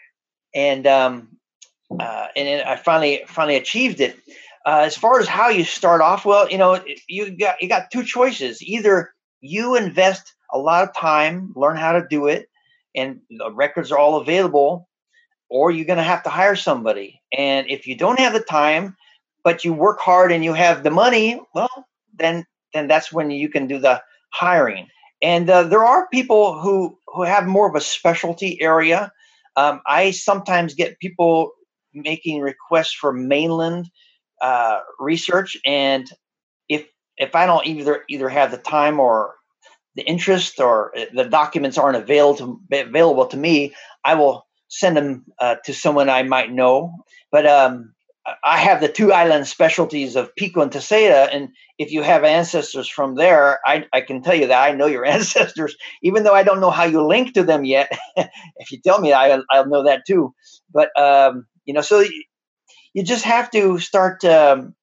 [0.54, 1.28] and um,
[1.98, 4.16] uh, and I finally finally achieved it.
[4.66, 7.90] Uh, as far as how you start off, well, you know, you got you got
[7.90, 8.62] two choices.
[8.62, 12.48] Either you invest a lot of time, learn how to do it,
[12.94, 14.88] and the records are all available,
[15.48, 17.20] or you're going to have to hire somebody.
[17.36, 18.96] And if you don't have the time,
[19.44, 21.86] but you work hard and you have the money, well,
[22.18, 22.44] then
[22.74, 24.88] then that's when you can do the hiring.
[25.22, 29.10] And uh, there are people who who have more of a specialty area.
[29.56, 31.52] Um, I sometimes get people
[31.94, 33.90] making requests for mainland
[34.40, 36.08] uh, research, and
[36.68, 36.86] if
[37.16, 39.34] if I don't either either have the time or
[39.96, 43.74] the interest or uh, the documents aren't available to, available to me,
[44.04, 46.94] I will send them uh, to someone I might know.
[47.32, 47.92] But um,
[48.44, 52.88] I have the two island specialties of Pico and Terceira, and if you have ancestors
[52.88, 56.42] from there, I, I can tell you that I know your ancestors, even though I
[56.42, 57.90] don't know how you link to them yet.
[58.16, 60.34] if you tell me, I, I'll know that too.
[60.72, 62.04] But um, you know, so
[62.94, 64.74] you just have to start um,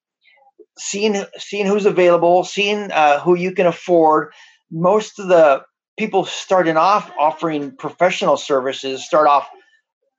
[0.78, 4.32] seeing seeing who's available, seeing uh, who you can afford.
[4.70, 5.62] Most of the
[5.98, 9.48] people starting off offering professional services start off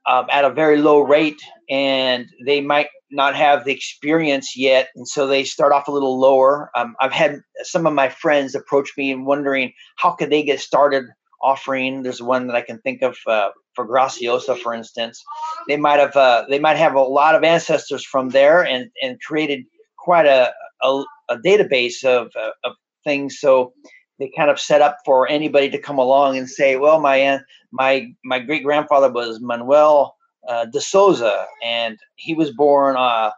[0.07, 5.07] um, at a very low rate, and they might not have the experience yet, and
[5.07, 6.69] so they start off a little lower.
[6.75, 10.59] Um, I've had some of my friends approach me and wondering how could they get
[10.59, 11.05] started
[11.41, 12.03] offering.
[12.03, 15.23] There's one that I can think of uh, for Graciosa, for instance.
[15.67, 19.21] They might have uh, they might have a lot of ancestors from there and and
[19.21, 19.65] created
[19.97, 22.73] quite a a, a database of uh, of
[23.03, 23.39] things.
[23.39, 23.73] So
[24.19, 27.39] they kind of set up for anybody to come along and say, well, my
[27.71, 30.15] my my great grandfather was Manuel
[30.47, 33.31] uh, de Souza, and he was born uh,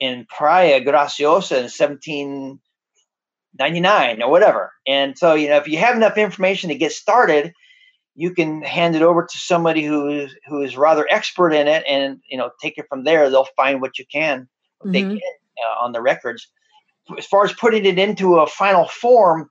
[0.00, 1.68] in Praia Graciosa in
[3.58, 4.72] 1799 or whatever.
[4.86, 7.52] And so, you know, if you have enough information to get started,
[8.14, 11.84] you can hand it over to somebody who is who is rather expert in it,
[11.86, 13.28] and you know, take it from there.
[13.28, 14.48] They'll find what you can,
[14.78, 14.92] what mm-hmm.
[14.92, 15.20] they can
[15.64, 16.48] uh, on the records.
[17.16, 19.50] As far as putting it into a final form,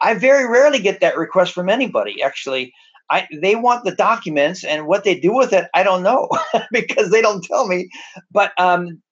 [0.00, 2.22] I very rarely get that request from anybody.
[2.22, 2.72] Actually,
[3.10, 6.28] I, they want the documents and what they do with it, I don't know
[6.72, 7.90] because they don't tell me.
[8.30, 9.02] But um,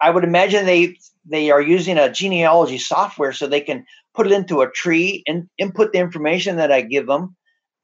[0.00, 0.96] I would imagine they
[1.26, 3.84] they are using a genealogy software so they can
[4.14, 7.36] put it into a tree and input the information that I give them.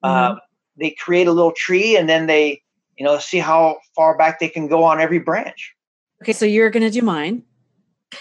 [0.05, 0.33] Mm-hmm.
[0.33, 0.37] Uh,
[0.77, 2.63] they create a little tree and then they
[2.97, 5.75] you know see how far back they can go on every branch.
[6.23, 7.43] Okay, so you're going to do mine.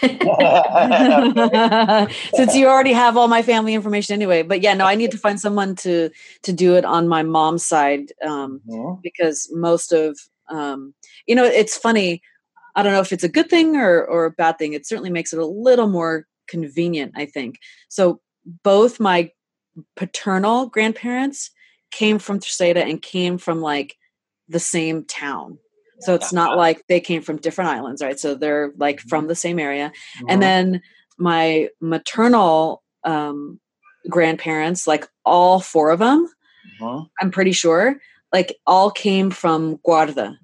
[2.34, 4.42] Since you already have all my family information anyway.
[4.42, 6.10] But yeah, no, I need to find someone to
[6.42, 9.00] to do it on my mom's side um, mm-hmm.
[9.02, 10.18] because most of
[10.48, 10.94] um,
[11.26, 12.22] you know it's funny.
[12.74, 14.72] I don't know if it's a good thing or or a bad thing.
[14.72, 17.12] It certainly makes it a little more convenient.
[17.16, 17.58] I think
[17.88, 18.20] so.
[18.62, 19.30] Both my
[19.96, 21.50] paternal grandparents
[21.90, 23.96] came from Terceira and came from like
[24.48, 25.58] the same town.
[26.00, 28.18] So it's not like they came from different islands, right?
[28.18, 29.08] So they're like mm-hmm.
[29.08, 29.92] from the same area.
[30.18, 30.26] Mm-hmm.
[30.28, 30.82] And then
[31.18, 33.60] my maternal um,
[34.10, 36.28] grandparents, like all four of them,
[36.80, 37.04] mm-hmm.
[37.20, 37.96] I'm pretty sure,
[38.32, 40.36] like all came from Guarda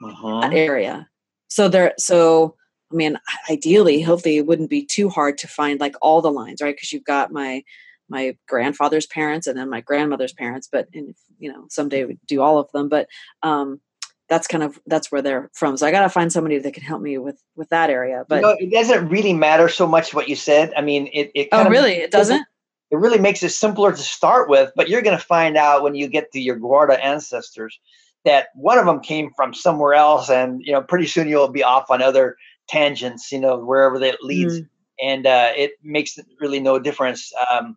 [0.00, 1.08] that area.
[1.52, 2.56] So they're so
[2.90, 3.18] I mean,
[3.50, 6.74] ideally, hopefully, it wouldn't be too hard to find like all the lines, right?
[6.74, 7.62] Because you've got my
[8.08, 12.40] my grandfather's parents and then my grandmother's parents, but and you know someday we do
[12.40, 12.88] all of them.
[12.88, 13.08] But
[13.42, 13.80] um,
[14.28, 15.76] that's kind of that's where they're from.
[15.76, 18.24] So I got to find somebody that can help me with with that area.
[18.26, 20.72] But you know, it doesn't really matter so much what you said.
[20.74, 21.96] I mean, it it oh of really?
[21.96, 22.46] It doesn't.
[22.90, 25.94] it really makes it simpler to start with, but you're going to find out when
[25.94, 27.78] you get to your Guarda ancestors
[28.24, 31.62] that one of them came from somewhere else, and you know, pretty soon you'll be
[31.64, 32.36] off on other
[32.68, 34.68] tangents, you know, wherever that leads, Mm.
[35.02, 37.32] and uh, it makes really no difference.
[37.50, 37.76] Um,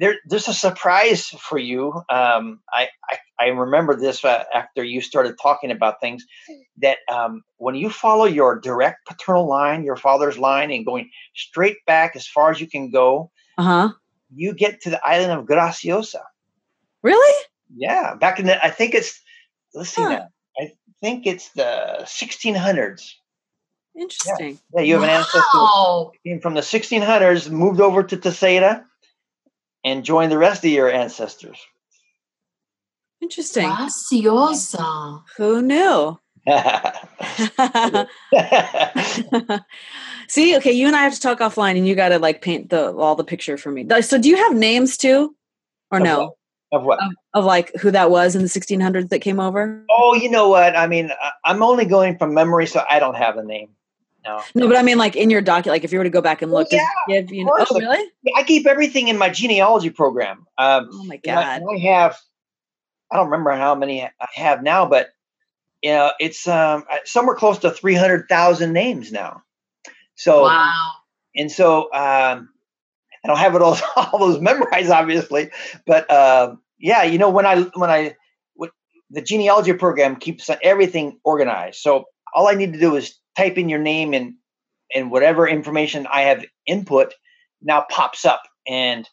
[0.00, 1.92] there, there's a surprise for you.
[2.08, 6.24] Um, I, I, I remember this uh, after you started talking about things
[6.78, 11.76] that um, when you follow your direct paternal line, your father's line, and going straight
[11.86, 13.88] back as far as you can go, Uh huh.
[14.34, 16.22] you get to the island of Graciosa.
[17.02, 17.44] Really?
[17.76, 19.20] Yeah, back in the, I think it's,
[19.74, 20.08] let's see Huh.
[20.08, 20.28] now.
[20.58, 23.12] I think it's the 1600s.
[23.96, 24.58] Interesting.
[24.74, 28.84] Yeah, you have an ancestor who came from the 1600s, moved over to Terceira,
[29.84, 31.58] and joined the rest of your ancestors.
[33.20, 33.70] Interesting.
[33.70, 35.22] Graciosa.
[35.36, 36.18] Who knew?
[40.28, 42.70] See, okay, you and I have to talk offline, and you got to like paint
[42.70, 43.86] the all the picture for me.
[44.02, 45.34] So, do you have names too,
[45.90, 46.36] or Of no,
[46.74, 46.98] of what?
[47.02, 49.84] of, of like who that was in the 1600s that came over?
[49.90, 50.76] Oh, you know what?
[50.76, 51.10] I mean,
[51.44, 53.70] I'm only going from memory, so I don't have a name.
[54.24, 54.40] No.
[54.54, 56.40] No, but I mean, like in your document, like if you were to go back
[56.42, 57.66] and Oh, look, yeah, give you course.
[57.70, 58.02] oh, really?
[58.34, 60.46] I keep everything in my genealogy program.
[60.56, 61.62] Um, Oh my and I, god!
[61.74, 62.16] I have,
[63.12, 65.10] I don't remember how many I have now, but
[65.82, 69.42] you know, it's um, somewhere close to 300,000 names now.
[70.14, 70.92] So, Wow.
[71.36, 72.48] and so um,
[73.22, 75.50] I don't have it all, all those memorized, obviously,
[75.86, 78.14] but um, yeah, you know, when I when I
[78.52, 78.70] what,
[79.10, 82.04] the genealogy program keeps everything organized, so
[82.34, 84.34] all I need to do is type in your name and
[84.94, 87.14] and whatever information I have input
[87.62, 89.08] now pops up, and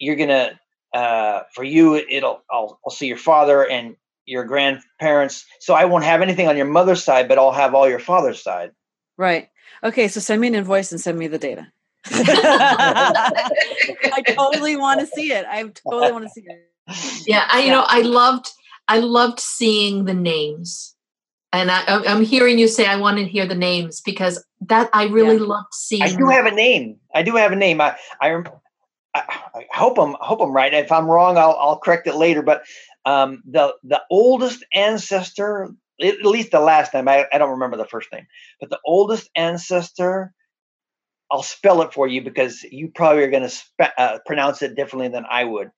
[0.00, 0.58] you're gonna
[0.92, 3.94] uh, for you it'll I'll, I'll see your father and
[4.26, 7.88] your grandparents, so I won't have anything on your mother's side, but I'll have all
[7.88, 8.72] your father's side.
[9.16, 9.50] Right.
[9.84, 11.68] Okay, so send me an invoice and send me the data.
[12.10, 13.30] I
[14.26, 15.46] totally want to see it.
[15.48, 16.68] I totally want to see it.
[17.26, 18.50] Yeah, I, you know, I loved,
[18.88, 20.94] I loved seeing the names,
[21.52, 24.90] and I, I'm- I'm hearing you say I want to hear the names because that
[24.92, 25.44] I really Yeah.
[25.44, 26.02] loved seeing.
[26.02, 26.98] I do have a name.
[27.14, 27.80] I do have a name.
[27.80, 28.42] I I,
[29.14, 29.22] I,
[29.54, 30.72] I hope I'm hope I'm right.
[30.74, 32.42] If I'm wrong, I'll I'll correct it later.
[32.42, 32.64] But
[33.04, 35.70] um, the the oldest ancestor,
[36.00, 38.26] at at least the last name, I, I don't remember the first name,
[38.60, 40.32] but the oldest ancestor,
[41.30, 44.76] I'll spell it for you because you probably are going to spe- uh, pronounce it
[44.76, 45.70] differently than I would.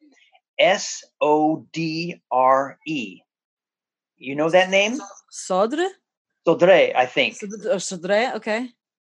[0.60, 3.20] S O D R E.
[4.18, 5.00] You know that name?
[5.32, 5.88] Sodre?
[6.46, 7.38] Sodre, I think.
[7.38, 8.68] Sodre, oh, Okay.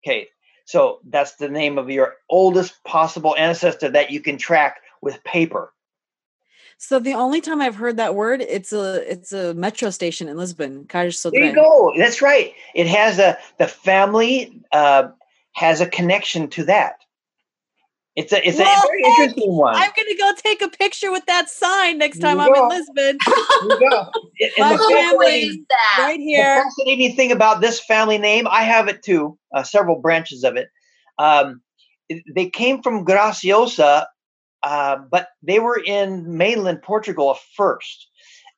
[0.04, 0.28] Okay,
[0.66, 5.72] so that's the name of your oldest possible ancestor that you can track with paper.
[6.78, 10.36] So the only time I've heard that word, it's a it's a metro station in
[10.36, 10.84] Lisbon.
[10.86, 11.92] Cais There you go.
[11.96, 12.52] That's right.
[12.74, 15.08] It has a the family uh,
[15.52, 16.96] has a connection to that.
[18.16, 18.80] It's a it's a Whoa!
[18.88, 19.74] very interesting one.
[19.76, 23.18] I'm gonna go take a picture with that sign next time I'm in Lisbon.
[23.28, 24.10] There you go.
[24.58, 25.58] My the family- is
[25.98, 26.62] right the here.
[26.64, 29.38] fascinating thing about this family name, I have it too.
[29.54, 30.68] Uh, several branches of it.
[31.18, 31.60] Um,
[32.08, 34.06] it- they came from Graciosa,
[34.62, 38.08] uh, but they were in mainland Portugal first.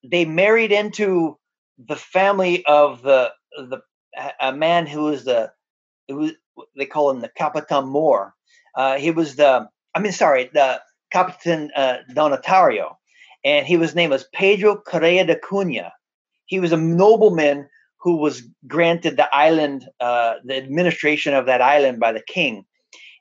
[0.08, 1.36] They married into
[1.84, 3.80] the family of the the
[4.16, 5.50] a- a man who was the
[6.08, 6.30] who
[6.76, 8.34] they call him the Capitan Mor.
[8.78, 12.94] Uh, he was the I mean sorry the Capitan uh, Donatario,
[13.44, 15.90] and he was named as Pedro Correa de Cunha.
[16.46, 17.68] He was a nobleman
[18.00, 22.64] who was granted the island, uh, the administration of that island by the king,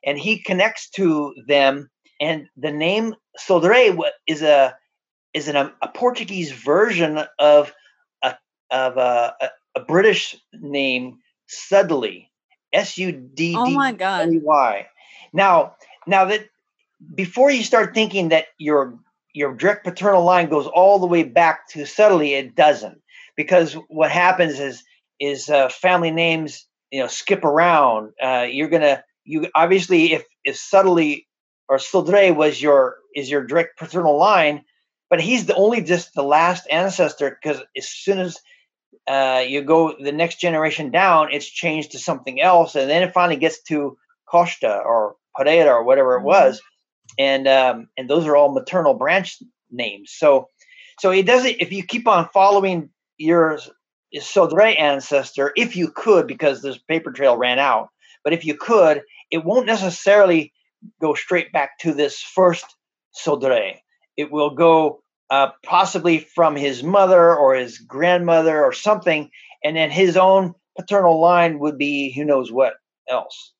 [0.06, 1.90] and he connects to them.
[2.20, 3.98] And the name Sodré
[4.28, 4.76] is a
[5.34, 7.72] is an, a Portuguese version of
[8.22, 8.36] a
[8.70, 12.30] of a, a, a British name Sudley,
[12.72, 14.32] S U D Oh my god.
[14.32, 14.86] E Y.
[15.32, 15.76] Now,
[16.06, 16.48] now that
[17.14, 18.98] before you start thinking that your
[19.34, 23.00] your direct paternal line goes all the way back to Sudley, it doesn't,
[23.36, 24.82] because what happens is
[25.20, 28.12] is uh, family names you know skip around.
[28.22, 31.26] Uh, you're gonna you obviously if if Sudley
[31.68, 34.64] or Sodre was your is your direct paternal line,
[35.10, 38.38] but he's the only just the last ancestor because as soon as
[39.06, 43.12] uh, you go the next generation down, it's changed to something else, and then it
[43.12, 43.96] finally gets to
[44.30, 46.24] Costa or Pereira or whatever it Mhm.
[46.24, 46.60] was,
[47.18, 49.36] and um, and those are all maternal branch
[49.70, 50.14] names.
[50.16, 50.48] So
[50.98, 53.58] so it doesn't if you keep on following your
[54.16, 57.88] Sodre ancestor, if you could, because this paper trail ran out,
[58.24, 60.52] but if you could, it won't necessarily
[61.00, 62.64] go straight back to this first
[63.14, 63.80] Sodre.
[64.16, 69.30] It will go uh, possibly from his mother or his grandmother or something,
[69.62, 72.74] and then his own paternal line would be who knows what
[73.10, 73.52] else.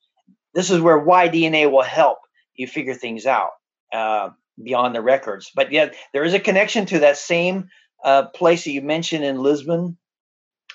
[0.54, 2.18] This is where Y DNA will help
[2.54, 3.50] you figure things out
[3.92, 4.30] uh,
[4.62, 5.50] beyond the records.
[5.54, 7.68] But yet, there is a connection to that same
[8.04, 9.96] uh, place that you mentioned in Lisbon,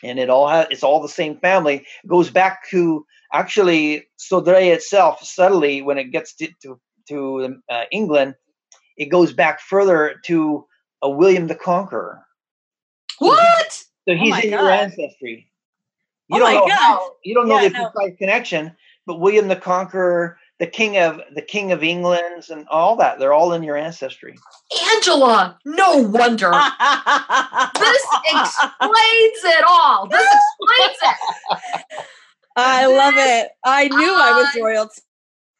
[0.03, 1.85] and it all has it's all the same family.
[2.03, 5.23] It goes back to actually Sodré itself.
[5.23, 8.35] Sudley, when it gets to to, to uh, England,
[8.97, 10.65] it goes back further to
[11.01, 12.25] a William the Conqueror.
[13.19, 13.83] What?
[14.07, 14.71] So Oh he's my in your God.
[14.71, 15.49] ancestry.
[16.27, 16.77] You Oh don't my know God.
[16.79, 17.89] how, you don't know Yeah, the no.
[17.91, 18.75] precise connection,
[19.05, 23.33] but William the Conqueror, the king of the king of England, and all that, they're
[23.33, 24.35] all in your ancestry.
[24.95, 26.51] Angela, no wonder.
[27.79, 30.07] This explains it all.
[30.07, 31.17] This explains it.
[32.55, 33.49] I love it.
[33.65, 35.01] I knew I was I- royalty.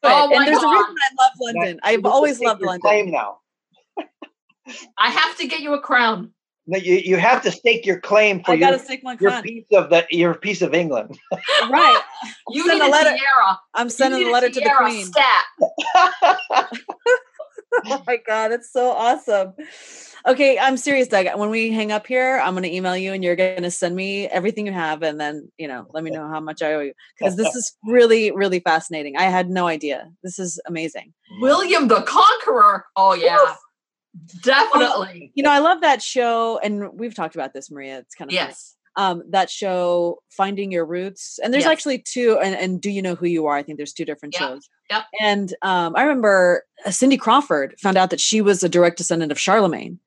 [0.06, 0.72] Oh my and there's a God.
[0.72, 1.76] reason I love London.
[1.82, 2.80] Now, I've you get to always loved London.
[2.82, 3.38] Claim now.
[4.98, 6.32] I have to get you a crown.
[6.66, 9.42] No, you, you have to stake your claim for I your, gotta stick my your
[9.42, 11.18] piece of the your piece of England.
[11.70, 12.00] Right.
[12.50, 13.58] You Send a a letter- tiara.
[13.74, 15.06] I'm sending need a a letter to the queen.
[15.06, 15.44] Stat.
[17.86, 19.52] Oh my god, it's so awesome.
[20.26, 21.26] Okay, I'm serious, Doug.
[21.36, 24.66] When we hang up here, I'm gonna email you and you're gonna send me everything
[24.66, 26.92] you have and then, you know, let me know how much I owe you.
[27.18, 29.16] Because this is really, really fascinating.
[29.16, 30.08] I had no idea.
[30.22, 31.12] This is amazing.
[31.40, 32.84] William the Conqueror.
[32.96, 33.54] Oh yeah.
[34.42, 35.32] Definitely.
[35.34, 37.98] You know, I love that show, and we've talked about this, Maria.
[37.98, 38.48] It's kind of funny.
[38.48, 38.76] Yes.
[38.96, 41.72] um that show finding your roots and there's Yes.
[41.72, 44.34] actually two and, and do you know who you are i think there's two different
[44.34, 45.02] Yep, shows yep.
[45.20, 49.32] and um i remember uh, cindy crawford found out that she was a direct descendant
[49.32, 49.98] of charlemagne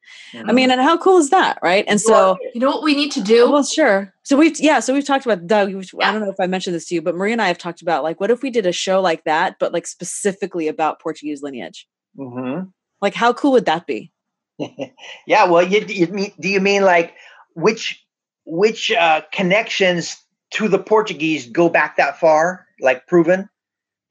[0.45, 3.11] i mean and how cool is that right and so you know what we need
[3.11, 3.51] to do?
[3.51, 6.39] well sure so we've yeah so we've talked about doug which, i don't know if
[6.39, 8.41] i mentioned this to you but maria and i have talked about like what if
[8.41, 12.61] we did a show like that but like specifically about portuguese lineage hmm
[13.01, 14.11] like how cool would that be
[15.27, 17.13] yeah, well, you, you mean, do you mean like
[17.53, 18.03] which
[18.45, 20.17] which uh, connections
[20.51, 23.49] to the Portuguese go back that far, like proven?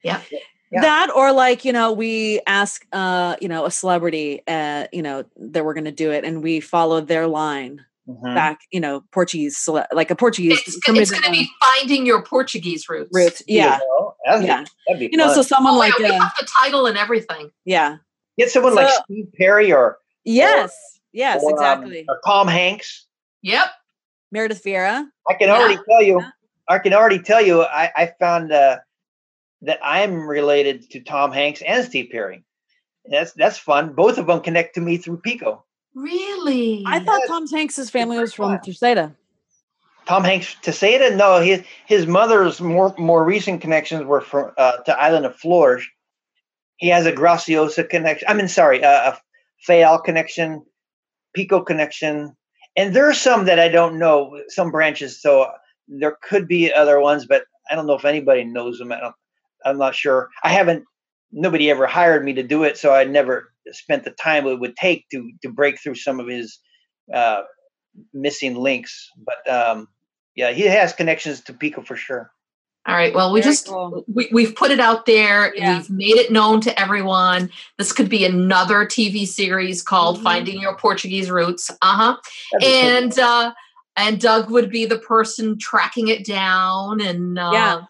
[0.03, 0.21] Yeah.
[0.71, 5.25] that or like you know we ask uh you know a celebrity uh you know
[5.35, 8.33] that we're going to do it and we follow their line Mhm.
[8.35, 12.05] back you know portuguese cele- like a portuguese It's, somebody it's going to be finding
[12.05, 13.09] your Portuguese roots.
[13.13, 16.09] roots yeah Well, that'd be- yeah that'd be you know so someone Oh, like yeah,
[16.11, 17.49] we uh, have the title and everything.
[17.65, 17.97] yeah
[18.37, 20.75] get someone like Steve Perry or yes
[21.13, 23.05] yes or, um, exactly or Tom Hanks.
[23.43, 23.67] Yep.
[24.31, 25.55] meredith vieira I can Yeah.
[25.55, 26.19] already tell you.
[26.21, 26.29] Yeah.
[26.69, 27.61] I can already tell you.
[27.63, 28.79] I, I found uh,
[29.61, 32.43] that I'm related to Tom Hanks and Steve Perry.
[33.05, 33.93] That's that's fun.
[33.93, 35.63] Both of them connect to me through Pico.
[35.95, 36.83] Really?
[36.85, 37.27] i thought Yes.
[37.29, 38.59] tom hanks's family was from fun.
[38.61, 39.15] Terceira.
[40.05, 44.51] Tom Hanks to say it, no, his his mother's more more recent connections were from
[44.57, 45.85] uh, to Island of Flores.
[46.77, 48.27] He has a Graciosa connection.
[48.27, 49.19] I mean, sorry, uh, a
[49.67, 50.63] Fayal connection,
[51.33, 52.35] Pico connection,
[52.75, 54.39] and there are some that I don't know.
[54.49, 55.51] Some branches, so
[55.87, 58.91] there could be other ones, but I don't know if anybody knows them.
[58.91, 59.11] I
[59.65, 60.29] I'm not sure.
[60.43, 60.83] I haven't.
[61.31, 64.75] Nobody ever hired me to do it, so I never spent the time it would
[64.77, 66.59] take to to break through some of his
[67.13, 67.41] uh,
[68.13, 69.09] missing links.
[69.17, 69.87] But um,
[70.35, 72.31] yeah, he has connections to Pico for sure.
[72.87, 73.13] All right.
[73.13, 74.05] Well, we Very just cool.
[74.07, 75.53] we, we've put it out there.
[75.55, 75.77] Yeah.
[75.79, 77.49] We've made it known to everyone.
[77.77, 80.23] This could be another TV series called Mhm.
[80.23, 81.69] Finding Your Portuguese Roots.
[81.69, 82.17] Uh huh.
[82.53, 82.89] That'd cool.
[82.89, 83.53] And uh,
[83.97, 87.01] and Doug would be the person tracking it down.
[87.01, 87.81] And uh, Yeah.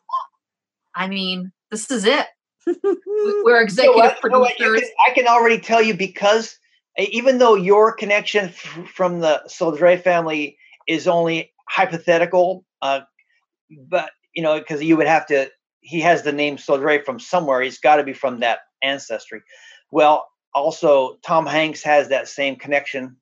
[0.96, 2.26] I mean, this is it.
[2.66, 2.74] We-
[3.44, 3.96] We're know executive?
[4.24, 4.58] You know what?
[4.60, 4.82] You producers.
[4.82, 6.58] can- I can already tell you because
[6.98, 13.02] even though your connection f- from the Sodre family is only hypothetical, uh,
[13.88, 15.50] but you know, because you would have to,
[15.82, 17.60] he has the name Sodre from somewhere.
[17.62, 19.42] He's got to be from that ancestry.
[19.92, 23.18] Well, also Tom Hanks has that same connection,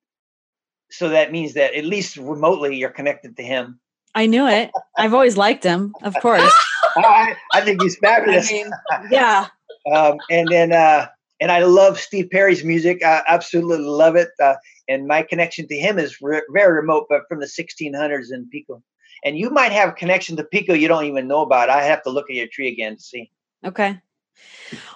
[0.91, 3.80] so that means that at least remotely you're connected to him.
[4.13, 6.53] i knew it i've always liked him of course
[6.97, 8.51] I, I think he's I fabulous.
[8.51, 8.70] mean,
[9.11, 9.47] yeah
[9.93, 11.07] um, and then uh,
[11.41, 13.03] and I love Steve Perry's music.
[13.03, 14.30] I absolutely love it.
[14.41, 14.55] Uh,
[14.88, 18.82] and my connection to him is re- very remote, but from the 1600s in Pico.
[19.24, 21.70] And you might have a connection to Pico you don't even know about.
[21.70, 23.32] I have to look at your tree again to see.
[23.63, 23.99] okay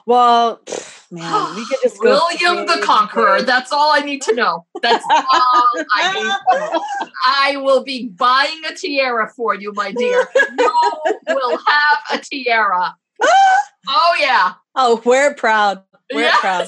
[0.05, 0.61] well
[1.11, 3.41] man we could just go William the days and Conqueror.
[3.41, 4.65] That's all I need to know.
[4.81, 6.83] That's all I need to know.
[7.25, 10.27] I will be buying a tiara for you, my dear.
[10.55, 10.71] You
[11.27, 12.95] will have a tiara.
[13.91, 14.53] Oh yeah.
[14.75, 15.81] oh we're proud
[16.13, 16.39] we're Yes.
[16.41, 16.67] proud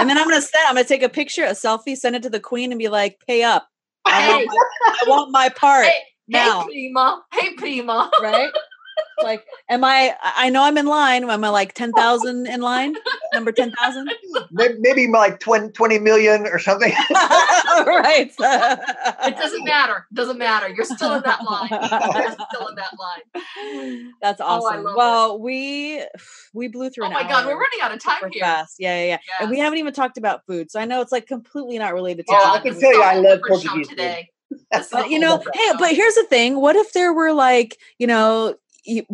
[0.00, 2.30] and then i'm gonna send i'm gonna take a picture a selfie send it to
[2.30, 3.68] the queen and be like pay up
[4.06, 4.56] i Hey, want my,
[4.88, 5.92] I want my part hey,
[6.28, 7.22] now hey, Prima.
[7.32, 8.10] Hey, Prima.
[8.22, 8.50] right
[9.22, 10.14] like, am I?
[10.22, 11.28] I know I'm in line.
[11.28, 12.94] Am I like ten thousand in line?
[13.32, 14.10] Number ten thousand?
[14.50, 16.92] Maybe, maybe like 20, 20 million or something.
[17.10, 18.30] right.
[18.38, 20.06] It doesn't matter.
[20.10, 20.68] It Doesn't matter.
[20.68, 21.70] You're still in that line.
[21.70, 24.12] You're still in that line.
[24.20, 24.84] That's Oh, I awesome.
[24.84, 24.98] love it.
[24.98, 26.04] well, we
[26.52, 28.42] we blew through Oh an my God, we're running out of time here.
[28.44, 28.76] fast.
[28.78, 29.18] Yeah, yeah, yeah.
[29.40, 32.26] And we haven't even talked about food, so I know it's like completely not related
[32.26, 32.34] to.
[32.34, 33.96] Oh, I can tell you is a I whole love different show Portuguese food.
[33.96, 34.30] today.
[34.70, 38.06] This But you know, hey, but here's the thing: what if there were like, you
[38.06, 38.54] know,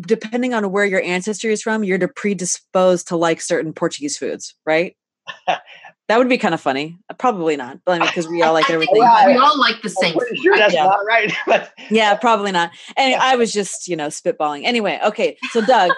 [0.00, 4.96] depending on where your ancestry is from, you're predisposed to like certain Portuguese foods, right?
[5.46, 6.96] that would be kind of funny.
[7.10, 8.96] Uh, Probably not, but I mean, because we all like everything.
[9.02, 10.42] Yeah, we all like the same pretty food.
[10.42, 10.84] sure that's Yeah.
[10.84, 11.32] not right.
[11.46, 12.70] But Yeah, probably not.
[12.96, 13.20] And Yeah.
[13.22, 14.64] I was just, you know, spitballing.
[14.64, 15.36] Anyway, okay.
[15.52, 15.92] So Doug,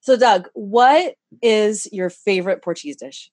[0.00, 3.30] so Doug, what is your favorite Portuguese dish?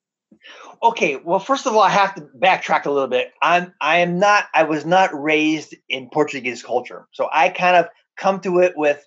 [0.82, 3.32] Okay, well, first of all, I have to backtrack a little bit.
[3.42, 7.88] I'm I am not I was not raised in Portuguese culture, so I kind of
[8.18, 9.04] come to it with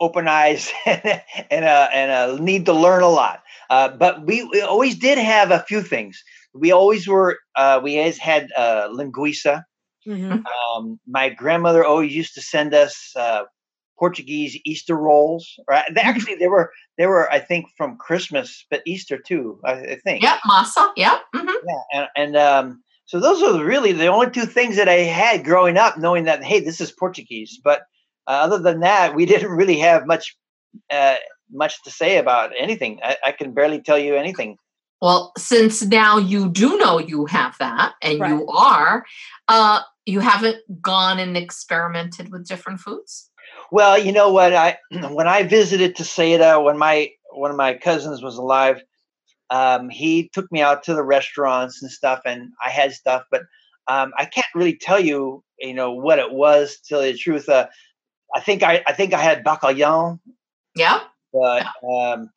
[0.00, 3.42] open eyes and a, and a need to learn a lot.
[3.70, 6.22] Uh, but we, we always did have a few things.
[6.54, 9.64] We always were uh, we always had uh, linguiça.
[10.06, 10.44] Mhm.
[10.46, 13.44] Um, my grandmother always used to send us uh,
[13.98, 15.58] Portuguese Easter rolls.
[15.68, 15.84] Right?
[15.94, 19.60] They, actually, they were they were I think from Christmas, but Easter too.
[19.64, 20.22] I, I think.
[20.22, 20.90] Yep, masa.
[20.96, 21.20] Yep.
[21.34, 25.00] hmm Yeah, and, and um, so those are really the only two things that I
[25.04, 27.60] had growing up, knowing that hey, this is Portuguese.
[27.62, 27.80] But
[28.26, 30.36] uh, other than that, we didn't really have much
[30.90, 31.16] uh,
[31.52, 33.00] much to say about anything.
[33.02, 34.56] I, I can barely tell you anything.
[35.02, 38.30] Well, since now you do know you have that and Right.
[38.30, 39.04] you are,
[39.46, 43.30] uh, you haven't gone and experimented with different foods?
[43.70, 44.54] Well, you know what?
[44.54, 44.78] I
[45.10, 48.82] when I visited to Terceira, when my one of my cousins was alive,
[49.50, 53.42] um, he took me out to the restaurants and stuff, and I had stuff, but
[53.88, 56.76] um, I can't really tell you, you know, what it was.
[56.76, 57.66] To tell you the truth, uh,
[58.34, 60.18] I think I I think I had bacalhau,
[60.74, 61.00] Yeah.
[61.32, 62.30] but um,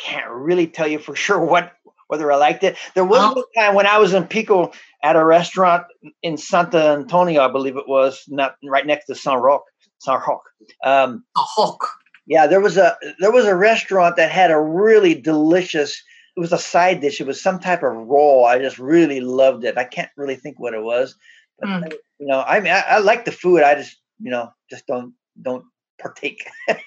[0.00, 1.72] can't really tell you for sure what
[2.08, 2.76] whether I liked it.
[2.94, 5.84] There was one time when I was in Pico at a restaurant
[6.22, 9.64] in Santa Antonio, I believe it was, not right next to San Roque.
[10.08, 10.42] Roque.
[10.84, 11.86] Um, A hook.
[12.26, 16.02] yeah, there was a there was a restaurant that had a really delicious.
[16.36, 17.20] It was a side dish.
[17.20, 18.44] It was some type of roll.
[18.44, 19.78] I just really loved it.
[19.78, 21.14] I can't really think what it was,
[21.60, 21.92] but Mm.
[22.18, 23.62] you know, I mean, I, I like the food.
[23.62, 25.64] I just you know just don't don't
[26.00, 26.44] partake.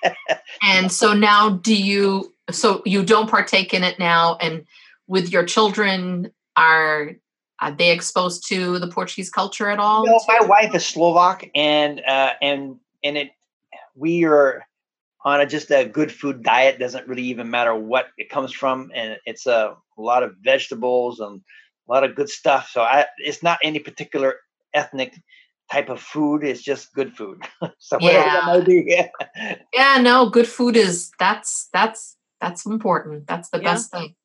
[0.63, 4.65] And so now do you so you don't partake in it now and
[5.07, 7.11] with your children are
[7.59, 10.03] are they exposed to the Portuguese culture at all?
[10.05, 12.78] You know, my wife is Slovak, and uh, and
[13.08, 13.30] and it
[13.95, 14.64] we are
[15.26, 16.80] on a just a good food diet.
[16.80, 21.20] Doesn't really even matter what it comes from, and it's a, a lot of vegetables
[21.20, 21.41] and
[21.88, 22.70] a lot of good stuff.
[22.72, 24.36] So I, it's not any particular
[24.74, 25.16] ethnic
[25.72, 26.43] type of food.
[26.43, 27.41] It's just good food.
[27.80, 28.53] so whatever that Yeah.
[28.53, 28.84] might be.
[28.88, 29.55] Yeah.
[29.74, 33.28] Yeah, no, good food is that's that's that's important.
[33.28, 33.74] That's the Yeah.
[33.74, 34.16] best thing.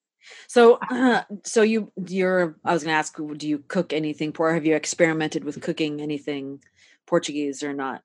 [0.47, 0.78] So,
[1.45, 2.57] so you, you're.
[2.64, 4.35] I was going to ask, do you cook anything?
[4.39, 6.62] Or have you experimented with cooking anything
[7.07, 8.03] Portuguese or not?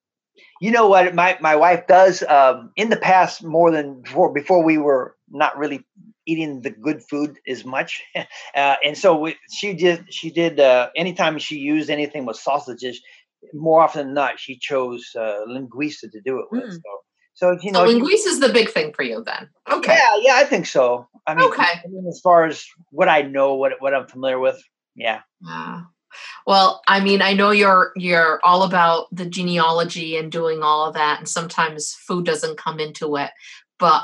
[0.61, 1.13] You know what?
[1.13, 4.33] My my wife does um, in the past more than before.
[4.33, 5.85] Before we were not really
[6.25, 10.13] eating the good food as much, uh, and so we, she did.
[10.13, 10.59] She did.
[10.59, 13.01] Uh, anytime she used anything with sausages,
[13.53, 16.63] more often than not, she chose uh, linguiça to do it with.
[16.63, 16.71] Mm.
[16.71, 16.91] So,
[17.33, 19.49] so you know, she- linguiça is the big thing for you then.
[19.71, 19.93] Okay.
[19.93, 21.07] yeah, yeah, I think so.
[21.25, 21.63] I mean, Okay.
[21.63, 24.61] I mean, as far as what I know, what what I'm familiar with,
[24.95, 25.21] yeah.
[25.41, 25.81] Yeah.
[26.45, 30.93] Well, I mean, I know you're you're all about the genealogy and doing all of
[30.95, 33.31] that, and sometimes food doesn't come into it,
[33.79, 34.03] but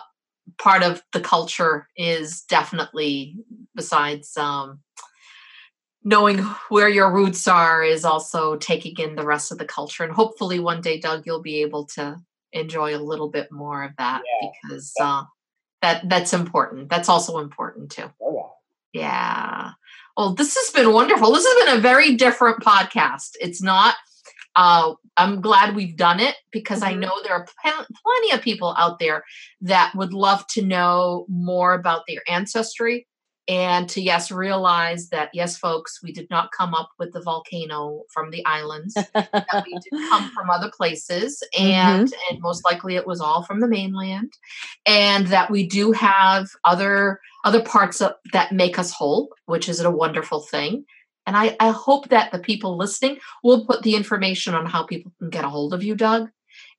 [0.57, 3.35] part of the culture is definitely
[3.75, 4.79] besides um
[6.03, 10.11] knowing where your roots are is also taking in the rest of the culture and
[10.13, 12.19] hopefully one day doug you'll be able to
[12.51, 14.49] enjoy a little bit more of that Yeah.
[14.69, 15.23] because uh
[15.81, 18.11] that that's important that's also important too
[18.93, 19.71] yeah.
[20.15, 21.31] Well, this has been wonderful.
[21.31, 23.31] This has been a very different podcast.
[23.41, 23.95] It's not,
[24.55, 26.99] uh, I'm glad we've done it because I Mhm.
[26.99, 29.23] know there are pl- plenty of people out there
[29.61, 33.07] that would love to know more about their ancestry
[33.47, 38.03] and to, yes, realize that, yes, folks, we did not come up with the volcano
[38.13, 43.05] from the islands that we did come from other places and and most likely it
[43.07, 44.31] was all from the mainland
[44.85, 49.79] and that we do have other other parts of, that make us whole which is
[49.79, 50.85] a wonderful thing
[51.25, 55.11] and I, I hope that the people listening will put the information on how people
[55.19, 56.29] can get a hold of you doug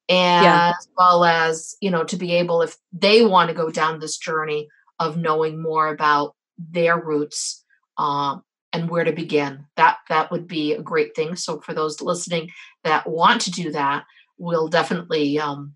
[0.09, 0.73] and Yeah.
[0.79, 4.19] as well as you know to be able if they want to go down this
[4.19, 4.69] journey
[5.01, 7.65] of knowing more about their roots
[7.99, 8.43] um,
[8.73, 12.51] and where to begin that that would be a great thing so for those listening
[12.85, 14.05] that want to do that
[14.37, 15.75] we'll definitely um,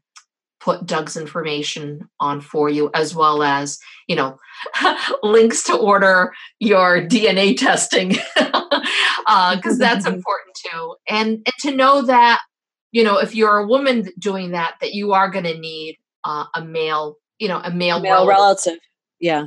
[0.60, 4.38] put Doug's information on for you, as well as, you know,
[5.22, 8.36] links to order your DNA testing, because
[9.26, 10.96] uh, that's important too.
[11.08, 12.40] And, and to know that,
[12.92, 16.46] you know, if you're a woman doing that, that you are going to need uh,
[16.54, 18.72] a male, you know, a male, male relative.
[18.72, 18.78] relative.
[19.20, 19.46] Yeah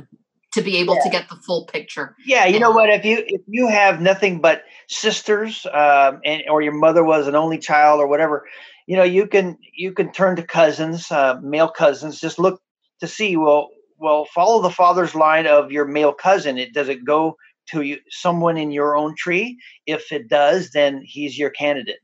[0.52, 1.02] to be able yeah.
[1.02, 2.14] to get the full picture.
[2.26, 2.90] Yeah, you know what?
[2.90, 7.34] If you if you have nothing but sisters, um, and or your mother was an
[7.34, 8.46] only child or whatever,
[8.86, 12.60] you know you can you can turn to cousins uh, male cousins just look
[13.00, 16.58] to see well well follow the father's line of your male cousin.
[16.58, 17.36] It does it go
[17.70, 19.58] to you, someone in your own tree?
[19.86, 22.00] If it does then he's your candidate.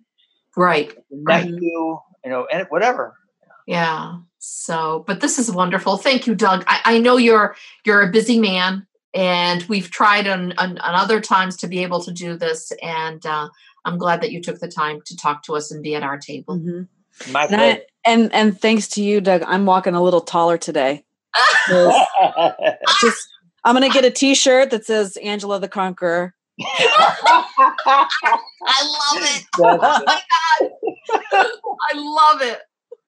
[0.56, 0.92] Right.
[1.10, 3.14] Nephew you know and whatever.
[3.66, 4.18] Yeah.
[4.38, 5.96] So but this is wonderful.
[5.96, 6.64] Thank you doug.
[6.66, 11.20] I, I know you're you're a busy man and we've tried on, on, on other
[11.20, 13.48] times to be able to do this and uh,
[13.88, 16.18] I'm glad that you took the time to talk to us and be at our
[16.18, 16.58] table.
[16.58, 17.32] Mm-hmm.
[17.32, 21.04] My and, I, and and thanks to you, Doug, I'm walking a little taller today.
[23.00, 23.28] just
[23.64, 26.34] I'm gonna get a T-shirt that says Angela the Conqueror.
[26.60, 27.44] I
[28.82, 29.44] love it.
[29.60, 30.20] Oh my
[31.32, 31.46] god,
[31.90, 32.60] I love it.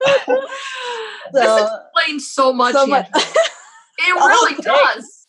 [0.06, 0.40] So,
[1.32, 2.72] this explains so much.
[2.72, 3.08] So much.
[3.14, 4.62] it really okay.
[4.62, 5.19] does.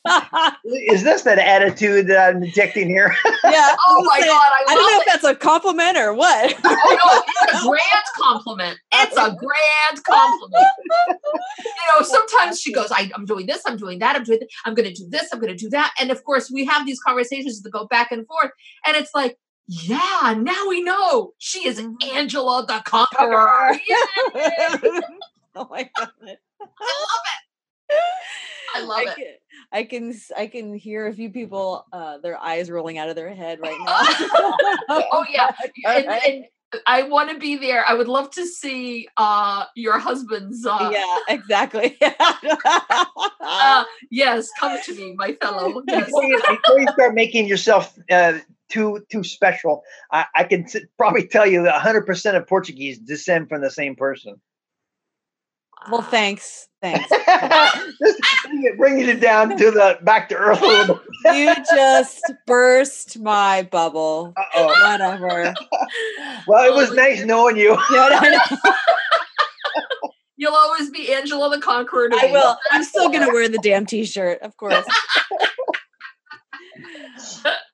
[0.65, 3.15] Is this that attitude that I'm detecting here?
[3.43, 3.75] Yeah.
[3.87, 4.29] oh my god!
[4.29, 5.01] I, I don't know it.
[5.01, 6.53] if that's a compliment or what.
[6.63, 8.79] oh no, it's a grand compliment.
[8.93, 10.67] It's a grand compliment.
[11.09, 14.49] you know, sometimes she goes, I, am doing this, I'm doing that, I'm doing, this,
[14.63, 16.85] I'm going to do this, I'm going to do that, and of course we have
[16.85, 18.51] these conversations that go back and forth,
[18.85, 19.37] and it's like,
[19.67, 22.15] yeah, now we know she is mm-hmm.
[22.15, 23.77] Angela the Conqueror.
[25.55, 26.11] oh my god!
[26.21, 27.99] I love it.
[28.75, 29.40] I love I it.
[29.71, 33.15] Can, I can I can hear a few people uh, their eyes rolling out of
[33.15, 34.55] their head right now.
[35.11, 35.51] oh yeah,
[35.85, 36.45] and, and
[36.85, 37.85] I want to be there.
[37.87, 40.65] I would love to see uh, your husband's.
[40.65, 41.97] Uh, yeah, exactly.
[42.01, 45.81] uh, yes, come to me, my fellow.
[45.87, 46.05] Yes.
[46.05, 50.85] Before, you, before, you, start making yourself uh, too too special, I, I can t-
[50.97, 54.39] probably tell you that 100% of Portuguese descend from the same person.
[55.89, 56.67] Well, thanks.
[56.81, 57.09] Thanks.
[58.01, 58.21] just
[58.77, 61.35] bringing it down to the back to earth a little bit.
[61.35, 64.33] you just burst my bubble.
[64.35, 64.91] Uh-oh.
[64.91, 65.53] Whatever.
[66.47, 67.77] well, it was oh, nice knowing you.
[67.91, 68.39] Yeah,
[70.37, 72.09] You'll always be Angela the Conqueror.
[72.11, 72.57] I will.
[72.71, 74.83] I'm still going to wear the damn t-shirt, of course.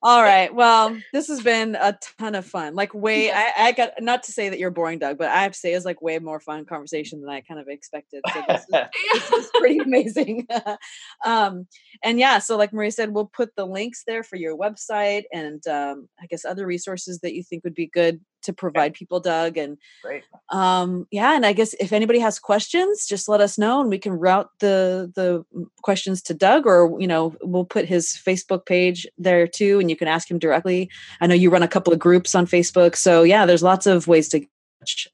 [0.03, 0.53] All right.
[0.53, 2.76] Well, this has been a ton of fun.
[2.76, 5.53] Like way, I, I, got not to say that you're boring, Doug, but I have
[5.53, 8.22] to say it's like way more fun conversation than I kind of expected.
[8.32, 8.68] So this is,
[9.14, 10.47] this is pretty amazing.
[11.26, 11.68] um,
[12.03, 15.66] and yeah, so like Marie said, we'll put the links there for your website and
[15.68, 19.58] um, I guess other resources that you think would be good to provide people, Doug.
[19.58, 20.24] And Great.
[20.50, 24.00] Um, yeah, and I guess if anybody has questions, just let us know and we
[24.00, 25.45] can route the the
[25.84, 29.95] questions to Doug or you know, we'll put his Facebook page there too and you
[29.95, 30.89] can ask him directly.
[31.22, 32.95] I know you run a couple of groups on Facebook.
[32.95, 34.45] So yeah, there's lots of ways to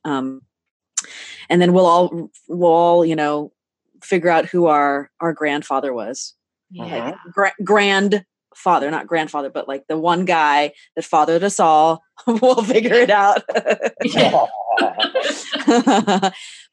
[0.06, 0.42] um
[1.50, 3.52] and then we'll all we'll all, you know,
[4.04, 6.36] figure out who our our grandfather was.
[6.72, 6.84] Yeah.
[6.84, 8.26] Like, gra- grand
[8.56, 12.04] father, not grandfather, but like the one guy that fathered us all.
[12.28, 13.42] we'll figure it out.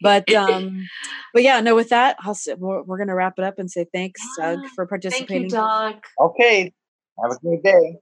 [0.03, 0.87] but um,
[1.33, 1.75] but yeah, no.
[1.75, 4.87] With that, I'll say, we're, we're gonna wrap it up and say thanks, Doug, for
[4.87, 5.51] participating.
[5.51, 5.95] Thank you, Doug.
[6.21, 6.73] Okay,
[7.23, 7.99] have a great day.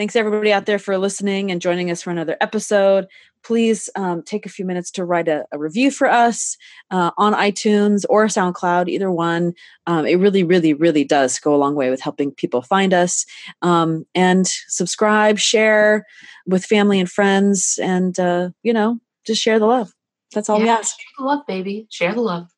[0.00, 3.06] Thanks everybody out there for listening and joining us for another episode.
[3.44, 6.56] Please um, take a few minutes to write a, a review for us
[6.90, 9.52] uh, on iTunes or SoundCloud, either one.
[9.86, 13.26] Um, it really, really, really does go a long way with helping people find us.
[13.60, 16.06] Um, and subscribe, share
[16.46, 19.92] with family and friends, and uh, you know, just share the love.
[20.32, 20.98] That's all yeah, we ask.
[20.98, 21.86] Share the love, baby.
[21.90, 22.48] Share the love.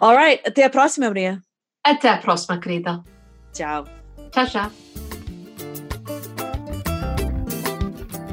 [0.00, 0.42] All right.
[0.46, 1.42] Até a próxima, Maria.
[1.86, 3.04] Até a próxima, querida.
[3.52, 3.84] Ciao.
[4.32, 5.11] Ciao, ciao.